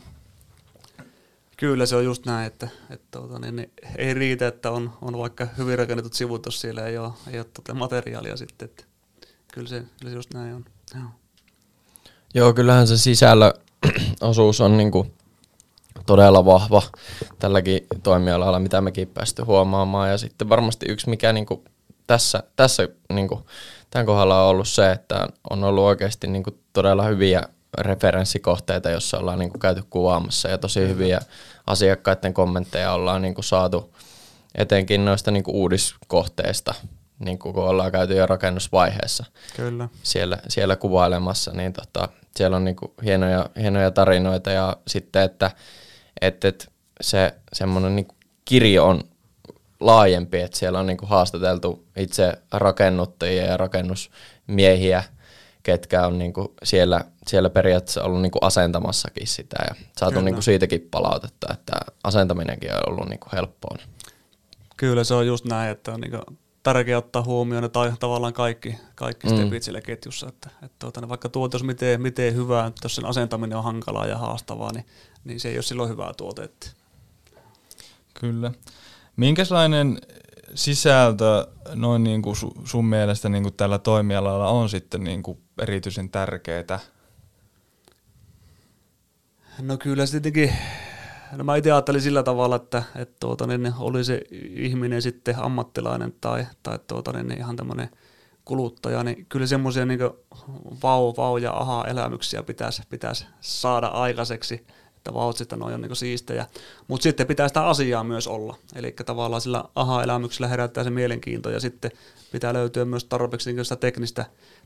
Kyllä 1.57 1.85
se 1.85 1.95
on 1.95 2.05
just 2.05 2.25
näin, 2.25 2.47
että, 2.47 2.67
että 2.89 3.19
tuota, 3.19 3.39
niin, 3.39 3.55
niin, 3.55 3.71
ei 3.97 4.13
riitä, 4.13 4.47
että 4.47 4.71
on, 4.71 4.93
on 5.01 5.17
vaikka 5.17 5.47
hyvin 5.57 5.77
rakennetut 5.77 6.13
sivut, 6.13 6.45
jos 6.45 6.61
siellä 6.61 6.85
ei 6.85 6.97
ole, 6.97 7.13
ei 7.31 7.39
ole 7.39 7.45
tuota 7.53 7.73
materiaalia 7.73 8.37
sitten. 8.37 8.65
Että 8.65 8.83
kyllä, 9.53 9.69
se, 9.69 9.83
kyllä 9.99 10.11
se 10.11 10.15
just 10.15 10.33
näin 10.33 10.53
on. 10.53 10.65
Joo. 10.95 11.09
Joo, 12.33 12.53
kyllähän 12.53 12.87
se 12.87 12.97
sisällöosuus 12.97 14.61
on 14.65 14.77
niinku 14.77 15.07
todella 16.05 16.45
vahva 16.45 16.81
tälläkin 17.39 17.87
toimialalla, 18.03 18.59
mitä 18.59 18.81
mekin 18.81 19.07
päästy 19.07 19.41
huomaamaan. 19.41 20.09
Ja 20.09 20.17
sitten 20.17 20.49
varmasti 20.49 20.85
yksi, 20.89 21.09
mikä 21.09 21.33
niinku 21.33 21.63
tässä, 22.07 22.43
tässä 22.55 22.87
niinku, 23.13 23.45
tämän 23.89 24.05
kohdalla 24.05 24.43
on 24.43 24.49
ollut 24.49 24.67
se, 24.67 24.91
että 24.91 25.27
on 25.49 25.63
ollut 25.63 25.83
oikeasti 25.83 26.27
niinku 26.27 26.51
todella 26.73 27.03
hyviä 27.03 27.43
referenssikohteita, 27.77 28.89
jossa 28.89 29.19
ollaan 29.19 29.39
niinku 29.39 29.57
käyty 29.57 29.83
kuvaamassa 29.89 30.49
ja 30.49 30.57
tosi 30.57 30.79
hyviä 30.87 31.19
asiakkaiden 31.67 32.33
kommentteja 32.33 32.93
ollaan 32.93 33.21
niinku 33.21 33.41
saatu 33.41 33.95
etenkin 34.55 35.05
noista 35.05 35.31
niinku 35.31 35.51
uudiskohteista, 35.51 36.73
niinku 37.19 37.53
kun 37.53 37.63
ollaan 37.63 37.91
käyty 37.91 38.15
jo 38.15 38.25
rakennusvaiheessa 38.25 39.25
Kyllä. 39.55 39.89
Siellä, 40.03 40.37
siellä 40.47 40.75
kuvailemassa, 40.75 41.51
niin 41.51 41.73
tota, 41.73 42.09
siellä 42.35 42.57
on 42.57 42.65
niinku 42.65 42.93
hienoja, 43.03 43.49
hienoja 43.59 43.91
tarinoita 43.91 44.51
ja 44.51 44.77
sitten, 44.87 45.21
että 45.21 45.51
et, 46.21 46.45
et 46.45 46.71
se 47.01 47.33
semmoinen 47.53 47.95
niinku 47.95 48.15
kirjo 48.45 48.85
on 48.85 49.01
laajempi, 49.79 50.39
että 50.39 50.57
siellä 50.57 50.79
on 50.79 50.85
niinku 50.85 51.05
haastateltu 51.05 51.85
itse 51.97 52.33
rakennuttajia 52.51 53.45
ja 53.45 53.57
rakennusmiehiä, 53.57 55.03
ketkä 55.63 56.07
on 56.07 56.17
niinku 56.17 56.53
siellä, 56.63 57.01
siellä 57.27 57.49
periaatteessa 57.49 58.03
ollut 58.03 58.21
niinku 58.21 58.39
asentamassakin 58.41 59.27
sitä 59.27 59.55
ja 59.69 59.75
saatu 59.97 60.21
niinku 60.21 60.41
siitäkin 60.41 60.87
palautetta, 60.91 61.53
että 61.53 61.73
asentaminenkin 62.03 62.73
on 62.73 62.89
ollut 62.89 63.09
niinku 63.09 63.27
helppoa. 63.33 63.77
Kyllä 64.77 65.03
se 65.03 65.13
on 65.13 65.27
just 65.27 65.45
näin, 65.45 65.71
että 65.71 65.91
on 65.91 66.01
niinku 66.01 66.17
tärkeää 66.63 66.97
ottaa 66.97 67.23
huomioon, 67.23 67.63
että 67.63 67.93
tavallaan 67.99 68.33
kaikki, 68.33 68.75
kaikki 68.95 69.27
mm. 69.27 69.35
stepit 69.35 69.63
siellä 69.63 69.81
ketjussa. 69.81 70.27
Että, 70.27 70.49
että 70.63 70.75
tuota, 70.79 71.09
vaikka 71.09 71.29
tuote 71.29 71.57
olisi 71.57 71.65
miten, 71.65 72.01
miten 72.01 72.35
hyvää, 72.35 72.71
jos 72.83 72.95
sen 72.95 73.05
asentaminen 73.05 73.57
on 73.57 73.63
hankalaa 73.63 74.05
ja 74.05 74.17
haastavaa, 74.17 74.71
niin, 74.71 74.85
niin 75.23 75.39
se 75.39 75.49
ei 75.49 75.55
ole 75.55 75.63
silloin 75.63 75.89
hyvää 75.89 76.13
tuote. 76.13 76.43
Että. 76.43 76.67
Kyllä. 78.13 78.51
Minkälainen 79.15 80.01
sisältö 80.55 81.47
noin 81.75 82.03
niin 82.03 82.21
kuin 82.21 82.35
sun 82.63 82.85
mielestä 82.85 83.29
niin 83.29 83.43
kuin 83.43 83.53
tällä 83.53 83.79
toimialalla 83.79 84.47
on 84.47 84.69
sitten 84.69 85.03
niin 85.03 85.23
kuin 85.23 85.37
erityisen 85.61 86.09
tärkeää? 86.09 86.79
No 89.61 89.77
kyllä 89.77 90.05
se 90.05 90.11
tietenkin, 90.11 90.55
no 91.37 91.43
mä 91.43 91.55
itse 91.55 91.71
ajattelin 91.71 92.01
sillä 92.01 92.23
tavalla, 92.23 92.55
että, 92.55 92.83
että 92.95 93.15
tuota, 93.19 93.47
niin 93.47 93.73
oli 93.79 94.03
se 94.03 94.21
ihminen 94.55 95.01
sitten 95.01 95.39
ammattilainen 95.39 96.13
tai, 96.21 96.45
tai 96.63 96.79
tuota, 96.87 97.13
niin 97.13 97.37
ihan 97.37 97.55
tämmöinen 97.55 97.89
kuluttaja, 98.45 99.03
niin 99.03 99.25
kyllä 99.29 99.47
semmoisia 99.47 99.85
niin 99.85 99.99
vau, 100.83 101.13
vau 101.17 101.37
ja 101.37 101.51
aha-elämyksiä 101.51 102.43
pitäisi, 102.43 102.81
pitäisi 102.89 103.25
saada 103.41 103.87
aikaiseksi, 103.87 104.65
että 104.97 105.13
vautsista 105.13 105.55
noin 105.55 105.73
on 105.73 105.81
niin 105.81 105.95
siistejä. 105.95 106.45
Mutta 106.87 107.03
sitten 107.03 107.27
pitää 107.27 107.47
sitä 107.47 107.65
asiaa 107.67 108.03
myös 108.03 108.27
olla. 108.27 108.55
Eli 108.75 108.91
tavallaan 109.05 109.41
sillä 109.41 109.63
aha-elämyksellä 109.75 110.47
herättää 110.47 110.83
se 110.83 110.89
mielenkiinto 110.89 111.49
ja 111.49 111.59
sitten 111.59 111.91
pitää 112.31 112.53
löytyä 112.53 112.85
myös 112.85 113.05
tarpeeksi 113.05 113.53
niin 113.53 113.65
sitä 113.65 113.75
teknistä, 113.75 114.25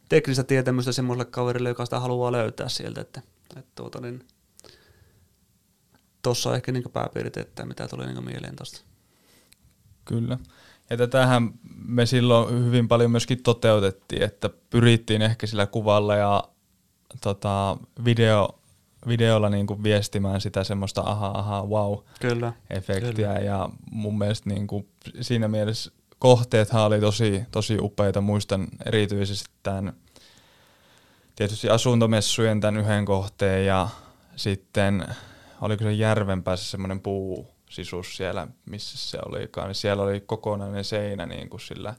teknistä 0.09 0.43
tietämystä 0.43 0.91
semmoiselle 0.91 1.25
kaverille, 1.25 1.69
joka 1.69 1.85
sitä 1.85 1.99
haluaa 1.99 2.31
löytää 2.31 2.69
sieltä. 2.69 3.01
Että, 3.01 3.21
että 3.55 3.71
tuota, 3.75 4.01
niin, 4.01 4.23
tuossa 6.27 6.55
ehkä 6.55 6.71
niin 6.71 6.83
pääpiirteitä, 6.93 7.65
mitä 7.65 7.87
tuli 7.87 8.05
niin 8.05 8.25
mieleen 8.25 8.55
tuosta. 8.55 8.81
Kyllä. 10.05 10.37
Ja 10.89 10.97
tätähän 10.97 11.53
me 11.85 12.05
silloin 12.05 12.65
hyvin 12.65 12.87
paljon 12.87 13.11
myöskin 13.11 13.43
toteutettiin, 13.43 14.23
että 14.23 14.49
pyrittiin 14.69 15.21
ehkä 15.21 15.47
sillä 15.47 15.65
kuvalla 15.67 16.15
ja 16.15 16.43
tota, 17.21 17.77
video, 18.05 18.59
videolla 19.07 19.49
niin 19.49 19.67
kuin 19.67 19.83
viestimään 19.83 20.41
sitä 20.41 20.63
semmoista 20.63 21.01
aha, 21.01 21.27
aha, 21.27 21.65
wow 21.65 21.97
kyllä, 22.19 22.53
efektiä. 22.69 23.11
Kyllä. 23.11 23.39
Ja 23.39 23.69
mun 23.91 24.17
mielestä 24.17 24.49
niin 24.49 24.67
kuin 24.67 24.87
siinä 25.21 25.47
mielessä 25.47 25.91
kohteethan 26.19 26.83
oli 26.83 26.99
tosi, 26.99 27.43
tosi 27.51 27.77
upeita. 27.81 28.21
Muistan 28.21 28.67
erityisesti 28.85 29.49
tämän 29.63 29.93
tietysti 31.35 31.69
asuntomessujen 31.69 32.61
tämän 32.61 32.81
yhden 32.81 33.05
kohteen 33.05 33.65
ja 33.65 33.89
sitten 34.35 35.05
oliko 35.61 35.83
se 35.83 35.91
järven 35.91 36.43
päässä 36.43 36.71
semmoinen 36.71 36.99
puusisus 36.99 38.17
siellä, 38.17 38.47
missä 38.65 38.97
se 38.97 39.19
olikaan, 39.25 39.67
niin 39.67 39.75
siellä 39.75 40.03
oli 40.03 40.19
kokonainen 40.25 40.83
seinä 40.83 41.25
niin 41.25 41.49
kuin 41.49 41.61
sillä 41.61 41.95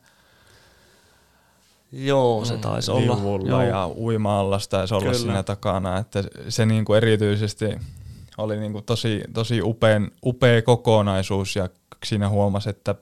Joo, 1.93 2.45
se 2.45 2.55
mm, 2.55 2.61
taisi 2.61 2.91
olla. 2.91 3.49
Joo. 3.49 3.63
ja 3.63 3.91
uima-allas 3.97 4.69
taisi 4.69 4.95
olla 4.95 5.05
Kyllä. 5.05 5.19
siinä 5.19 5.43
takana, 5.43 5.99
että 5.99 6.25
se 6.49 6.67
niin 6.67 6.85
kuin 6.85 6.97
erityisesti 6.97 7.67
oli 8.39 8.57
niin 8.57 8.73
kuin 8.73 8.85
tosi, 8.85 9.21
tosi 9.35 9.63
upean, 9.63 10.11
upea 10.25 10.63
kokonaisuus 10.63 11.57
ja 11.57 11.69
siinä 12.05 12.29
huomasi, 12.29 12.71
että, 12.71 12.95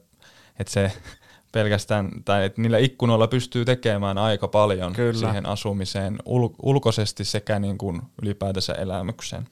että 0.59 0.73
se 0.73 0.93
pelkästään, 1.53 2.11
tai 2.25 2.45
että 2.45 2.63
niillä 2.63 2.79
ikkunoilla 2.79 3.29
pystyy 3.29 3.65
tekemään 3.65 4.19
aika 4.19 4.49
paljon 4.49 4.93
Kyllä. 4.93 5.19
siihen 5.19 5.47
asumiseen 5.47 6.19
ul- 6.29 6.55
ulkoisesti 6.63 7.25
sekä 7.25 7.59
niin 7.59 7.79
kuin 7.79 8.03
ylipäätänsä 8.23 8.73
elämykseen 8.73 9.49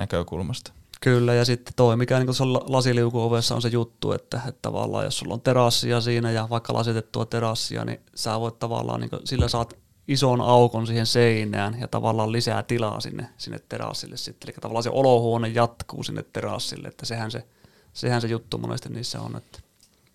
näkökulmasta. 0.00 0.72
Kyllä, 1.00 1.34
ja 1.34 1.44
sitten 1.44 1.74
toi, 1.76 1.96
mikä 1.96 2.18
niin 2.18 2.52
lasiliukuovessa 2.66 3.54
on 3.54 3.62
se 3.62 3.68
juttu, 3.68 4.12
että, 4.12 4.40
että 4.48 4.58
tavallaan 4.62 5.04
jos 5.04 5.18
sulla 5.18 5.34
on 5.34 5.40
terassia 5.40 6.00
siinä 6.00 6.30
ja 6.30 6.46
vaikka 6.50 6.74
lasitettua 6.74 7.26
terassia, 7.26 7.84
niin 7.84 8.00
sä 8.14 8.40
voit 8.40 8.58
tavallaan, 8.58 9.00
niin 9.00 9.10
sillä 9.24 9.48
saat 9.48 9.78
ison 10.08 10.40
aukon 10.40 10.86
siihen 10.86 11.06
seinään 11.06 11.80
ja 11.80 11.88
tavallaan 11.88 12.32
lisää 12.32 12.62
tilaa 12.62 13.00
sinne, 13.00 13.28
sinne 13.38 13.58
terassille 13.68 14.16
sitten. 14.16 14.48
Eli 14.48 14.56
tavallaan 14.60 14.82
se 14.82 14.90
olohuone 14.90 15.48
jatkuu 15.48 16.02
sinne 16.02 16.24
terassille, 16.32 16.88
että 16.88 17.06
sehän 17.06 17.30
se, 17.30 17.44
sehän 17.92 18.20
se 18.20 18.28
juttu 18.28 18.58
monesti 18.58 18.88
niissä 18.88 19.20
on. 19.20 19.36
Että 19.36 19.58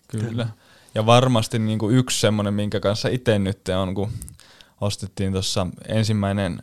kyllä. 0.08 0.28
kyllä. 0.28 0.48
Ja 0.94 1.06
varmasti 1.06 1.58
niin 1.58 1.78
kuin 1.78 1.96
yksi 1.96 2.20
semmoinen, 2.20 2.54
minkä 2.54 2.80
kanssa 2.80 3.08
itse 3.08 3.38
nyt 3.38 3.68
on, 3.68 3.94
kun 3.94 4.10
ostettiin 4.80 5.32
tuossa 5.32 5.66
ensimmäinen 5.88 6.62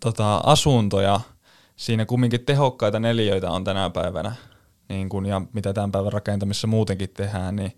tota, 0.00 0.36
asunto 0.36 1.00
ja 1.00 1.20
siinä 1.82 2.06
kumminkin 2.06 2.44
tehokkaita 2.44 3.00
neliöitä 3.00 3.50
on 3.50 3.64
tänä 3.64 3.90
päivänä, 3.90 4.32
niin 4.88 5.08
kun, 5.08 5.26
ja 5.26 5.42
mitä 5.52 5.72
tämän 5.72 5.92
päivän 5.92 6.12
rakentamisessa 6.12 6.66
muutenkin 6.66 7.10
tehdään, 7.10 7.56
niin 7.56 7.76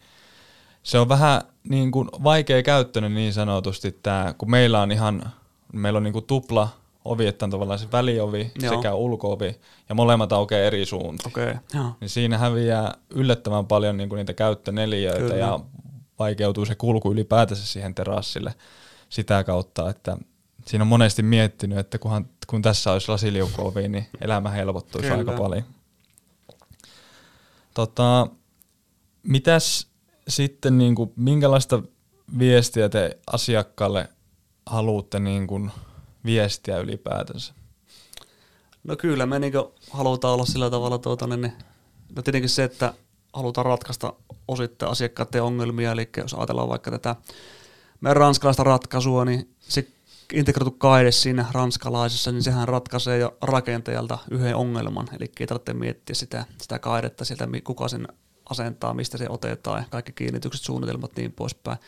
se 0.82 0.98
on 0.98 1.08
vähän 1.08 1.40
niin 1.68 1.90
kuin 1.90 2.08
vaikea 2.24 2.62
käyttöinen 2.62 3.14
niin 3.14 3.32
sanotusti 3.32 3.98
tämä, 4.02 4.34
kun 4.38 4.50
meillä 4.50 4.80
on 4.80 4.92
ihan, 4.92 5.32
meillä 5.72 5.96
on 5.96 6.02
niin 6.02 6.12
kuin 6.12 6.24
tupla 6.24 6.68
ovi, 7.04 7.26
että 7.26 7.46
on 7.46 7.50
tavallaan 7.50 7.78
se 7.78 7.92
väliovi 7.92 8.52
Joo. 8.62 8.74
sekä 8.74 8.94
ulkoovi, 8.94 9.60
ja 9.88 9.94
molemmat 9.94 10.32
aukeaa 10.32 10.62
eri 10.62 10.86
suuntaan. 10.86 11.30
Okay, 11.30 11.54
niin 12.00 12.08
siinä 12.08 12.38
häviää 12.38 12.94
yllättävän 13.10 13.66
paljon 13.66 13.96
niin 13.96 14.08
kuin 14.08 14.16
niitä 14.16 14.32
käyttöneliöitä 14.32 15.18
Kyllä. 15.18 15.34
ja 15.34 15.60
vaikeutuu 16.18 16.66
se 16.66 16.74
kulku 16.74 17.12
ylipäätänsä 17.12 17.66
siihen 17.66 17.94
terassille 17.94 18.54
sitä 19.08 19.44
kautta, 19.44 19.90
että 19.90 20.16
siinä 20.66 20.82
on 20.82 20.88
monesti 20.88 21.22
miettinyt, 21.22 21.78
että 21.78 21.98
kunhan, 21.98 22.28
kun 22.46 22.62
tässä 22.62 22.92
olisi 22.92 23.08
lasiliukuovi, 23.08 23.88
niin 23.88 24.06
elämä 24.20 24.50
helpottuisi 24.50 25.08
Kyllä. 25.08 25.18
aika 25.18 25.42
paljon. 25.42 25.64
Tota, 27.74 28.26
mitäs 29.22 29.86
sitten, 30.28 30.78
niin 30.78 30.94
kuin, 30.94 31.12
minkälaista 31.16 31.82
viestiä 32.38 32.88
te 32.88 33.18
asiakkaalle 33.32 34.08
haluatte 34.66 35.20
niin 35.20 35.46
kuin 35.46 35.70
viestiä 36.24 36.78
ylipäätänsä? 36.78 37.54
No 38.84 38.96
kyllä, 38.96 39.26
me 39.26 39.38
niinku 39.38 39.74
halutaan 39.90 40.34
olla 40.34 40.46
sillä 40.46 40.70
tavalla, 40.70 40.98
tuota, 40.98 41.26
niin, 41.26 41.52
no 42.16 42.22
tietenkin 42.22 42.48
se, 42.48 42.64
että 42.64 42.94
halutaan 43.32 43.66
ratkaista 43.66 44.12
osittain 44.48 44.92
asiakkaiden 44.92 45.42
ongelmia, 45.42 45.92
eli 45.92 46.08
jos 46.16 46.34
ajatellaan 46.34 46.68
vaikka 46.68 46.90
tätä 46.90 47.16
meidän 48.00 48.16
ranskalaista 48.16 48.64
ratkaisua, 48.64 49.24
niin 49.24 49.54
se 49.60 49.88
integroitu 50.32 50.70
kaide 50.70 51.12
siinä 51.12 51.46
ranskalaisessa, 51.52 52.32
niin 52.32 52.42
sehän 52.42 52.68
ratkaisee 52.68 53.18
jo 53.18 53.36
rakentajalta 53.42 54.18
yhden 54.30 54.56
ongelman, 54.56 55.08
eli 55.16 55.32
ei 55.40 55.46
tarvitse 55.46 55.74
miettiä 55.74 56.14
sitä, 56.14 56.44
sitä 56.58 56.78
kaidetta 56.78 57.24
sieltä, 57.24 57.48
kuka 57.64 57.88
sen 57.88 58.08
asentaa, 58.50 58.94
mistä 58.94 59.18
se 59.18 59.26
otetaan, 59.28 59.84
kaikki 59.90 60.12
kiinnitykset, 60.12 60.64
suunnitelmat 60.64 61.16
niin 61.16 61.32
poispäin. 61.32 61.78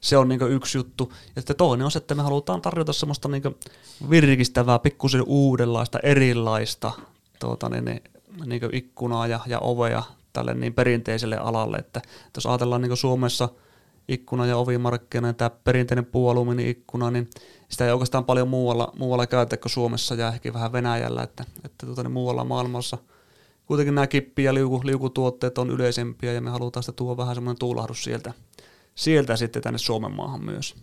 Se 0.00 0.16
on 0.16 0.28
niin 0.28 0.40
yksi 0.50 0.78
juttu. 0.78 1.12
Ja 1.36 1.42
sitten 1.42 1.56
toinen 1.56 1.84
on 1.84 1.90
se, 1.90 1.98
että 1.98 2.14
me 2.14 2.22
halutaan 2.22 2.62
tarjota 2.62 2.92
semmoista 2.92 3.28
niin 3.28 3.42
virkistävää, 4.10 4.78
pikkusen 4.78 5.22
uudenlaista, 5.26 5.98
erilaista 6.02 6.92
tuota, 7.40 7.68
niin, 7.68 7.84
niin, 7.84 8.02
niin 8.46 8.62
ikkunaa 8.72 9.26
ja, 9.26 9.40
ja 9.46 9.58
ovea 9.58 10.02
tälle 10.32 10.54
niin 10.54 10.74
perinteiselle 10.74 11.36
alalle. 11.36 11.76
Että, 11.76 11.98
että 11.98 12.38
jos 12.38 12.46
ajatellaan 12.46 12.82
niin 12.82 12.96
Suomessa 12.96 13.48
ikkuna- 14.08 14.46
ja 14.46 14.56
ovimarkkina, 14.56 15.32
tämä 15.32 15.50
perinteinen 15.50 16.06
puualumiini-ikkuna, 16.06 17.10
niin 17.10 17.30
sitä 17.68 17.86
ei 17.86 17.92
oikeastaan 17.92 18.24
paljon 18.24 18.48
muualla, 18.48 18.92
muualla 18.98 19.26
käytetä 19.26 19.62
kuin 19.62 19.72
Suomessa 19.72 20.14
ja 20.14 20.28
ehkä 20.28 20.52
vähän 20.52 20.72
Venäjällä, 20.72 21.22
että, 21.22 21.44
että 21.64 21.86
tuota, 21.86 22.02
niin 22.02 22.12
muualla 22.12 22.44
maailmassa 22.44 22.98
kuitenkin 23.66 23.94
nämä 23.94 24.06
kippi- 24.06 24.44
ja 24.44 24.54
liuku, 24.54 24.80
liukutuotteet 24.84 25.58
on 25.58 25.70
yleisempiä 25.70 26.32
ja 26.32 26.40
me 26.40 26.50
halutaan 26.50 26.82
sitä 26.82 26.96
tuoda 26.96 27.16
vähän 27.16 27.34
semmoinen 27.34 27.58
tuulahdus 27.58 28.04
sieltä, 28.04 28.32
sieltä 28.94 29.36
sitten 29.36 29.62
tänne 29.62 29.78
Suomen 29.78 30.12
maahan 30.12 30.44
myös. 30.44 30.74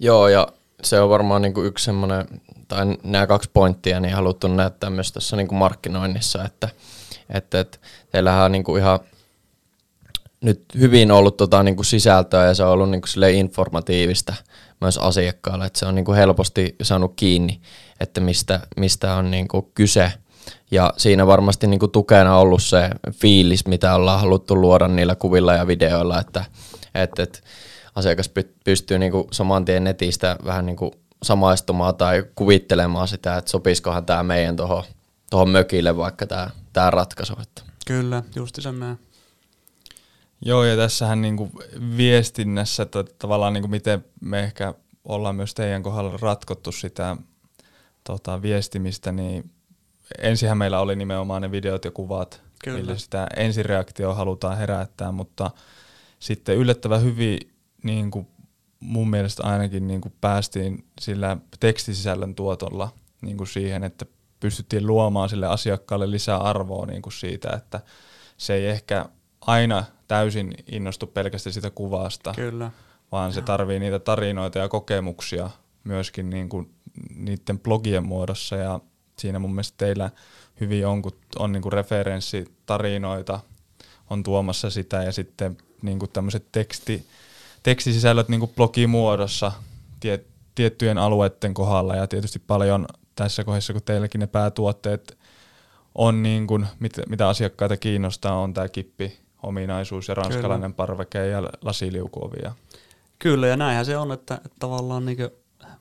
Joo, 0.00 0.28
ja 0.28 0.48
se 0.82 1.00
on 1.00 1.10
varmaan 1.10 1.42
niin 1.42 1.54
kuin 1.54 1.66
yksi 1.66 1.84
semmoinen, 1.84 2.26
tai 2.68 2.86
nämä 3.02 3.26
kaksi 3.26 3.50
pointtia, 3.52 4.00
niin 4.00 4.14
haluttu 4.14 4.48
näyttää 4.48 4.90
myös 4.90 5.12
tässä 5.12 5.36
niin 5.36 5.48
kuin 5.48 5.58
markkinoinnissa, 5.58 6.44
että, 6.44 6.68
että, 7.30 7.60
että 7.60 7.78
teillähän 8.10 8.44
on 8.44 8.52
niin 8.52 8.64
kuin 8.64 8.82
ihan 8.82 9.00
nyt 10.42 10.64
hyvin 10.78 11.10
ollut 11.10 11.36
tota, 11.36 11.62
niin 11.62 11.76
kuin 11.76 11.86
sisältöä 11.86 12.46
ja 12.46 12.54
se 12.54 12.64
on 12.64 12.70
ollut 12.70 12.90
niin 12.90 13.00
kuin 13.00 13.34
informatiivista 13.34 14.34
myös 14.80 14.98
asiakkaalle, 14.98 15.66
että 15.66 15.78
se 15.78 15.86
on 15.86 15.94
niin 15.94 16.04
kuin 16.04 16.16
helposti 16.16 16.76
saanut 16.82 17.12
kiinni, 17.16 17.60
että 18.00 18.20
mistä, 18.20 18.60
mistä 18.76 19.14
on 19.14 19.30
niin 19.30 19.48
kuin 19.48 19.66
kyse. 19.74 20.12
Ja 20.70 20.94
siinä 20.96 21.26
varmasti 21.26 21.66
niin 21.66 21.80
kuin 21.80 21.92
tukena 21.92 22.36
ollut 22.36 22.62
se 22.62 22.90
fiilis, 23.12 23.66
mitä 23.66 23.94
ollaan 23.94 24.20
haluttu 24.20 24.60
luoda 24.60 24.88
niillä 24.88 25.14
kuvilla 25.14 25.54
ja 25.54 25.66
videoilla, 25.66 26.20
että, 26.20 26.44
että, 26.94 27.22
että 27.22 27.38
asiakas 27.94 28.30
pystyy 28.64 28.98
niin 28.98 29.12
kuin 29.12 29.24
saman 29.32 29.64
tien 29.64 29.84
netistä 29.84 30.36
vähän 30.44 30.66
niin 30.66 30.76
kuin 30.76 30.92
samaistumaan 31.22 31.94
tai 31.94 32.24
kuvittelemaan 32.34 33.08
sitä, 33.08 33.36
että 33.36 33.50
sopisikohan 33.50 34.06
tämä 34.06 34.22
meidän 34.22 34.56
tuohon 35.30 35.48
mökille 35.48 35.96
vaikka 35.96 36.26
tämä, 36.26 36.50
tämä 36.72 36.90
ratkaisu. 36.90 37.34
Kyllä, 37.86 38.22
justi 38.36 38.62
sen 38.62 38.80
näin. 38.80 38.98
Joo, 40.44 40.64
ja 40.64 40.76
tässähän 40.76 41.22
niin 41.22 41.36
kuin 41.36 41.52
viestinnässä 41.96 42.82
että 42.82 43.04
tavallaan 43.18 43.52
niin 43.52 43.62
kuin 43.62 43.70
miten 43.70 44.04
me 44.20 44.40
ehkä 44.40 44.74
ollaan 45.04 45.36
myös 45.36 45.54
teidän 45.54 45.82
kohdalla 45.82 46.18
ratkottu 46.22 46.72
sitä 46.72 47.16
tota, 48.04 48.42
viestimistä, 48.42 49.12
niin 49.12 49.50
ensinhän 50.18 50.58
meillä 50.58 50.80
oli 50.80 50.96
nimenomaan 50.96 51.42
ne 51.42 51.50
videot 51.50 51.84
ja 51.84 51.90
kuvat, 51.90 52.42
Kyllä. 52.64 52.78
millä 52.78 52.96
sitä 52.96 53.26
ensireaktio 53.36 54.14
halutaan 54.14 54.56
herättää, 54.56 55.12
mutta 55.12 55.50
sitten 56.18 56.56
yllättävän 56.56 57.02
hyvin 57.02 57.38
niin 57.82 58.10
kuin 58.10 58.26
mun 58.80 59.10
mielestä 59.10 59.42
ainakin 59.42 59.86
niin 59.86 60.00
kuin 60.00 60.14
päästiin 60.20 60.84
sillä 61.00 61.36
tekstisisällön 61.60 62.34
tuotolla 62.34 62.88
niin 63.20 63.36
kuin 63.36 63.48
siihen, 63.48 63.84
että 63.84 64.06
pystyttiin 64.40 64.86
luomaan 64.86 65.28
sille 65.28 65.46
asiakkaalle 65.46 66.10
lisää 66.10 66.38
arvoa 66.38 66.86
niin 66.86 67.02
kuin 67.02 67.12
siitä, 67.12 67.50
että 67.50 67.80
se 68.36 68.54
ei 68.54 68.66
ehkä 68.66 69.06
aina 69.40 69.84
täysin 70.12 70.54
innostu 70.72 71.06
pelkästään 71.06 71.54
sitä 71.54 71.70
kuvasta, 71.70 72.32
Kyllä. 72.36 72.70
vaan 73.12 73.32
se 73.32 73.42
tarvii 73.42 73.78
niitä 73.78 73.98
tarinoita 73.98 74.58
ja 74.58 74.68
kokemuksia 74.68 75.50
myöskin 75.84 76.30
niin 76.30 76.48
kuin 76.48 76.74
niiden 77.16 77.58
blogien 77.58 78.06
muodossa 78.06 78.56
ja 78.56 78.80
siinä 79.18 79.38
mun 79.38 79.50
mielestä 79.50 79.74
teillä 79.78 80.10
hyvin 80.60 80.86
on, 80.86 81.02
kun 81.02 81.12
on 81.38 81.52
niin 81.52 81.62
kuin 81.62 81.72
referenssitarinoita, 81.72 83.40
on 84.10 84.22
tuomassa 84.22 84.70
sitä 84.70 85.02
ja 85.02 85.12
sitten 85.12 85.56
niin 85.82 85.98
kuin 85.98 86.10
tämmöiset 86.10 86.46
teksti, 86.52 87.06
tekstisisällöt 87.62 88.28
niin 88.28 88.40
kuin 88.40 88.52
blogimuodossa 88.56 89.52
tie, 90.00 90.24
tiettyjen 90.54 90.98
alueiden 90.98 91.54
kohdalla 91.54 91.96
ja 91.96 92.06
tietysti 92.06 92.38
paljon 92.38 92.86
tässä 93.14 93.44
kohdassa, 93.44 93.72
kun 93.72 93.82
teilläkin 93.82 94.18
ne 94.18 94.26
päätuotteet 94.26 95.18
on 95.94 96.22
niin 96.22 96.46
kuin, 96.46 96.66
mit, 96.80 96.92
mitä 97.08 97.28
asiakkaita 97.28 97.76
kiinnostaa, 97.76 98.38
on 98.38 98.54
tämä 98.54 98.68
kippi 98.68 99.22
ominaisuus 99.42 100.08
ja 100.08 100.14
ranskalainen 100.14 100.70
Kyllä. 100.70 100.76
parveke 100.76 101.26
ja 101.26 101.42
lasiliukuovia. 101.62 102.52
Kyllä, 103.18 103.46
ja 103.46 103.56
näinhän 103.56 103.86
se 103.86 103.96
on, 103.96 104.12
että, 104.12 104.34
että 104.34 104.56
tavallaan 104.58 105.04
niin 105.04 105.16
kuin, 105.16 105.30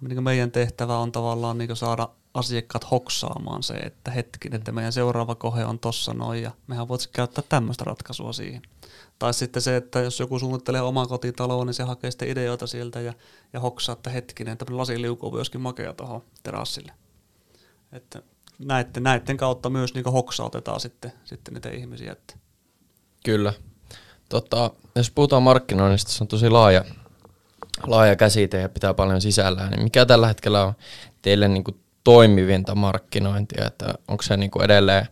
niin 0.02 0.16
kuin 0.16 0.24
meidän 0.24 0.52
tehtävä 0.52 0.98
on 0.98 1.12
tavallaan 1.12 1.58
niin 1.58 1.76
saada 1.76 2.10
asiakkaat 2.34 2.92
hoksaamaan 2.92 3.64
se, 3.64 3.74
että 3.74 4.12
hetkin, 4.12 4.56
että 4.56 4.72
meidän 4.72 4.94
seuraava 4.94 5.36
kohe 5.36 5.66
on 5.66 5.80
tossa 5.80 6.14
noin, 6.14 6.44
ja 6.44 6.52
mehän 6.68 6.88
voitaisiin 6.88 7.14
käyttää 7.14 7.44
tämmöistä 7.50 7.84
ratkaisua 7.84 8.34
siihen. 8.34 8.62
Tai 9.20 9.34
sitten 9.34 9.62
se, 9.62 9.76
että 9.76 10.00
jos 10.00 10.20
joku 10.20 10.40
suunnittelee 10.40 10.82
omaa 10.82 11.08
kotitaloa, 11.08 11.66
niin 11.66 11.74
se 11.74 11.84
hakee 11.84 12.12
sitten 12.12 12.30
ideoita 12.30 12.68
sieltä 12.68 13.00
ja, 13.02 13.14
ja 13.54 13.60
hoksaa, 13.60 13.94
että 13.94 14.10
hetkinen, 14.10 14.58
tämmöinen 14.58 14.78
lasiliukuovi 14.78 15.38
olisikin 15.38 15.62
makea 15.62 15.94
tuohon 15.94 16.24
terassille. 16.44 16.92
Että 17.92 18.22
näiden, 18.60 19.04
näiden 19.04 19.38
kautta 19.38 19.70
myös 19.70 19.94
niin 19.94 20.06
hoksautetaan 20.06 20.80
sitten, 20.80 21.14
sitten 21.24 21.54
niitä 21.54 21.70
ihmisiä. 21.70 22.12
Että 22.12 22.34
Kyllä. 23.24 23.54
Tota, 24.30 24.72
jos 24.96 25.12
puhutaan 25.12 25.44
markkinoinnista, 25.44 26.12
se 26.12 26.24
on 26.24 26.28
tosi 26.28 26.50
laaja, 26.50 26.86
laaja 27.88 28.16
käsite 28.16 28.62
ja 28.62 28.70
pitää 28.70 28.94
paljon 28.94 29.22
sisällään. 29.22 29.72
Niin 29.72 29.84
mikä 29.84 30.06
tällä 30.06 30.28
hetkellä 30.28 30.64
on 30.64 30.74
teille 31.22 31.48
niin 31.48 31.64
kuin 31.64 31.80
toimivinta 32.04 32.76
markkinointia? 32.76 33.66
Että 33.68 33.94
onko 34.08 34.24
se 34.24 34.38
niin 34.38 34.52
kuin 34.52 34.66
edelleen, 34.66 35.08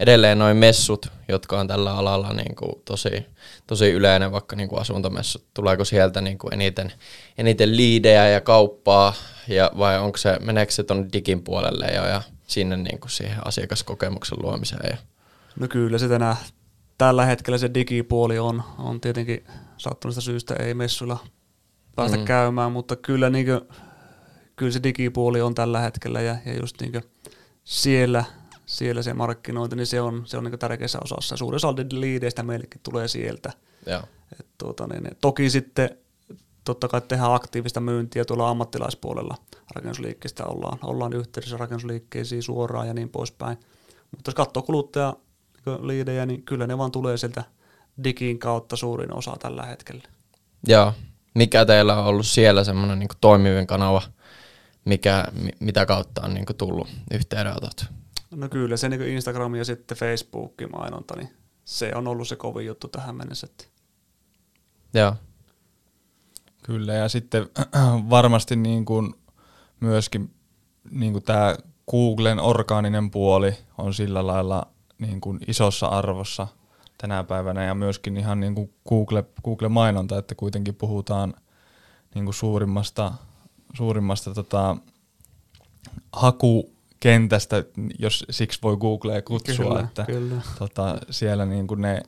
edelleen 0.00 0.38
noin 0.38 0.56
messut, 0.56 1.06
jotka 1.28 1.60
on 1.60 1.68
tällä 1.68 1.96
alalla 1.96 2.32
niin 2.32 2.56
kuin 2.56 2.82
tosi, 2.84 3.26
tosi 3.66 3.90
yleinen, 3.90 4.32
vaikka 4.32 4.56
niin 4.56 4.68
kuin 4.68 4.80
asuntomessut? 4.80 5.44
Tuleeko 5.54 5.84
sieltä 5.84 6.20
niin 6.20 6.38
kuin 6.38 6.54
eniten, 6.54 6.92
eniten 7.38 7.76
liidejä 7.76 8.28
ja 8.28 8.40
kauppaa, 8.40 9.14
ja, 9.48 9.70
vai 9.78 9.98
onko 9.98 10.18
se, 10.18 10.36
meneekö 10.40 10.72
se 10.72 10.82
tuonne 10.82 11.08
digin 11.12 11.42
puolelle 11.42 11.86
jo 11.86 12.06
ja 12.06 12.22
sinne 12.46 12.76
niin 12.76 13.00
kuin 13.00 13.10
siihen 13.10 13.46
asiakaskokemuksen 13.46 14.38
luomiseen? 14.42 14.90
Ja? 14.90 14.96
No 15.60 15.68
kyllä 15.68 15.98
se 15.98 16.08
tänä, 16.08 16.36
tällä 16.98 17.24
hetkellä 17.24 17.58
se 17.58 17.74
digipuoli 17.74 18.38
on, 18.38 18.62
on 18.78 19.00
tietenkin 19.00 19.44
sattuneesta 19.76 20.20
syystä 20.20 20.54
ei 20.54 20.74
messuilla 20.74 21.18
päästä 21.96 22.16
mm. 22.16 22.24
käymään, 22.24 22.72
mutta 22.72 22.96
kyllä, 22.96 23.30
niin 23.30 23.46
kuin, 23.46 23.60
kyllä 24.56 24.72
se 24.72 24.82
digipuoli 24.82 25.40
on 25.40 25.54
tällä 25.54 25.80
hetkellä 25.80 26.20
ja, 26.20 26.36
ja 26.46 26.56
just 26.60 26.80
niin 26.80 27.02
siellä, 27.64 28.24
siellä 28.66 29.02
se 29.02 29.14
markkinointi, 29.14 29.76
niin 29.76 29.86
se 29.86 30.00
on, 30.00 30.22
se 30.26 30.38
on 30.38 30.44
niin 30.44 30.58
tärkeässä 30.58 30.98
osassa. 31.04 31.36
Suurin 31.36 31.56
osa 31.56 31.74
liideistä 31.92 32.42
meillekin 32.42 32.80
tulee 32.82 33.08
sieltä. 33.08 33.52
Ja. 33.86 34.02
Et, 34.40 34.46
tuota, 34.58 34.86
niin, 34.86 35.16
toki 35.20 35.50
sitten 35.50 35.90
totta 36.64 36.88
kai 36.88 37.00
tehdään 37.00 37.34
aktiivista 37.34 37.80
myyntiä 37.80 38.24
tuolla 38.24 38.48
ammattilaispuolella 38.48 39.34
rakennusliikkeestä, 39.74 40.44
ollaan, 40.44 40.78
ollaan 40.82 41.12
yhteydessä 41.12 41.56
rakennusliikkeisiin 41.56 42.42
suoraan 42.42 42.88
ja 42.88 42.94
niin 42.94 43.08
poispäin. 43.08 43.58
Mutta 44.10 44.28
jos 44.28 44.34
katsoo 44.34 44.62
kuluttaja 44.62 45.16
liidejä, 45.82 46.26
niin 46.26 46.42
kyllä 46.42 46.66
ne 46.66 46.78
vaan 46.78 46.90
tulee 46.90 47.16
sieltä 47.16 47.44
digin 48.04 48.38
kautta 48.38 48.76
suurin 48.76 49.14
osa 49.14 49.36
tällä 49.38 49.62
hetkellä. 49.62 50.02
Joo. 50.66 50.92
Mikä 51.34 51.64
teillä 51.64 51.98
on 51.98 52.04
ollut 52.04 52.26
siellä 52.26 52.64
semmoinen 52.64 52.98
niin 52.98 53.08
toimivin 53.20 53.66
kanava, 53.66 54.02
mikä, 54.84 55.24
mitä 55.60 55.86
kautta 55.86 56.22
on 56.22 56.34
niin 56.34 56.46
tullut 56.58 56.88
yhteydenotot? 57.10 57.84
No 58.30 58.48
kyllä, 58.48 58.76
se 58.76 58.88
niin 58.88 59.08
Instagram 59.08 59.54
ja 59.54 59.64
sitten 59.64 59.98
Facebookin 59.98 60.68
mainonta, 60.72 61.16
niin 61.16 61.28
se 61.64 61.92
on 61.94 62.08
ollut 62.08 62.28
se 62.28 62.36
kovin 62.36 62.66
juttu 62.66 62.88
tähän 62.88 63.16
mennessä. 63.16 63.46
Että. 63.50 63.64
Joo. 64.94 65.14
Kyllä, 66.62 66.92
ja 66.92 67.08
sitten 67.08 67.48
varmasti 68.10 68.56
niin 68.56 68.84
kuin 68.84 69.14
myöskin 69.80 70.30
niin 70.90 71.12
kuin 71.12 71.24
tämä 71.24 71.56
Googlen 71.90 72.40
orgaaninen 72.40 73.10
puoli 73.10 73.54
on 73.78 73.94
sillä 73.94 74.26
lailla 74.26 74.66
niin 74.98 75.20
kuin 75.20 75.38
isossa 75.46 75.86
arvossa 75.86 76.46
tänä 76.98 77.24
päivänä 77.24 77.64
ja 77.64 77.74
myöskin 77.74 78.16
ihan 78.16 78.40
niin 78.40 78.54
kuin 78.54 78.74
Google, 78.88 79.24
Google-mainonta, 79.44 80.18
että 80.18 80.34
kuitenkin 80.34 80.74
puhutaan 80.74 81.34
niin 82.14 82.24
kuin 82.24 82.34
suurimmasta, 82.34 83.12
suurimmasta 83.74 84.34
tota, 84.34 84.76
hakukentästä, 86.12 87.64
jos 87.98 88.24
siksi 88.30 88.58
voi 88.62 88.76
Googlea 88.76 89.22
kutsua, 89.22 89.66
kyllä, 89.66 89.80
että 89.80 90.04
kyllä. 90.04 90.42
Tota, 90.58 90.98
siellä 91.10 91.46
niin 91.46 91.66
kuin 91.66 91.82
ne 91.82 92.02